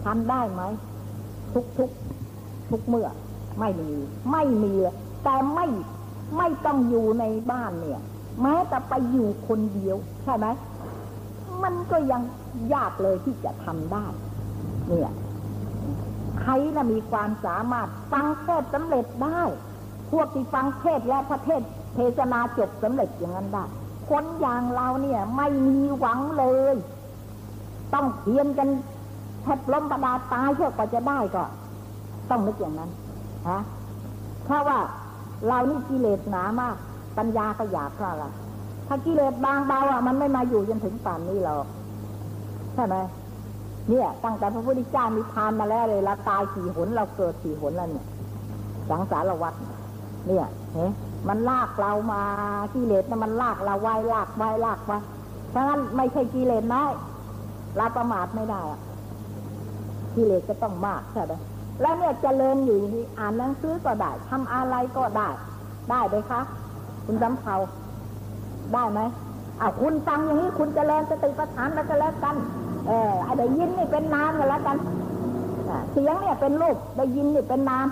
[0.05, 0.61] ทำได้ไหม
[1.53, 1.89] ทุกทุก
[2.69, 3.07] ทุกเมื่อ
[3.59, 3.91] ไม่มี
[4.31, 5.67] ไม่มีเลยแต่ไม่
[6.37, 8.01] ไม่ต้องอยู่ในบ้านเนี่ย
[8.41, 10.47] แม้แต่ไปอยู่คนเดียว ใช่ไหม
[11.63, 12.21] มันก็ยัง
[12.73, 14.05] ยากเลยที่จะทำได้
[14.87, 15.11] เนี่ย
[16.41, 19.41] ใครน่ะมีความสามารถฟังเทศสำเร็จได้
[20.11, 21.61] พวกที่ฟังเทศและพระเทศ
[21.95, 23.63] เทศนาจบสำเร็จอย่างนั้นได้
[24.09, 26.75] คนอย่างเราเนี่ย ไม่มีหวังเลย
[27.93, 28.69] ต้องเพียนกัน
[29.43, 31.43] แทบล้มประดาตายเพื่อกว่าจะได้ก็
[32.29, 32.89] ต้องนึกอย่างนั้น
[33.49, 33.59] ฮะ
[34.45, 34.79] เพราะว่า
[35.47, 36.75] เรานี่กิเลสหนามาก
[37.17, 38.25] ปัญญาก็อยากเพราะอะไร
[38.87, 41.65] ถ้ากิเลสบางเบาอะมันไม่มาอยู่จนถึงป่านนี้หรอก
[42.75, 42.95] ใช่ไหม
[43.89, 48.05] เนี่ยตั้งแต่พระพุทธเจ้ามีทานมาแล้วเลยเราตายสี่หนเราเกิดสี่หนแล้วเนี่ย
[48.89, 49.53] สังสารวัฏ
[50.27, 50.89] เนี่ยเห็น
[51.27, 52.21] มันลากเรามา
[52.73, 54.97] กิเลสนะมันลากเราไว้ลากไว้ลากไว้
[55.53, 56.91] ฉะนั้นไม่ใช่กิเลสน้อย
[57.77, 58.81] เราประมาทไม่ได้อะ
[60.15, 61.33] กิเลสจะต้องมากใช่ไหม
[61.81, 65.29] แล้วเนี่ยเจริญอยู่อย่างนี้อ่านหนังสือก็ได้ทำอะไรก็ได้
[65.89, 66.41] ได้ไหมคะ
[67.05, 67.55] คุณจำเภา
[68.73, 68.99] ได้ไหม
[69.61, 72.35] อ้าคุณฟังอย่างนี้คุณเจริญสติปัฏฐานแล้วก็แล้วกัน
[72.87, 74.77] เออไอ้ได้ยินนี่เป็นนามกันแล้วกัน
[75.69, 77.87] อะเสียงเนี่ยเป็นรูปได้ยินนี่เป็นนาม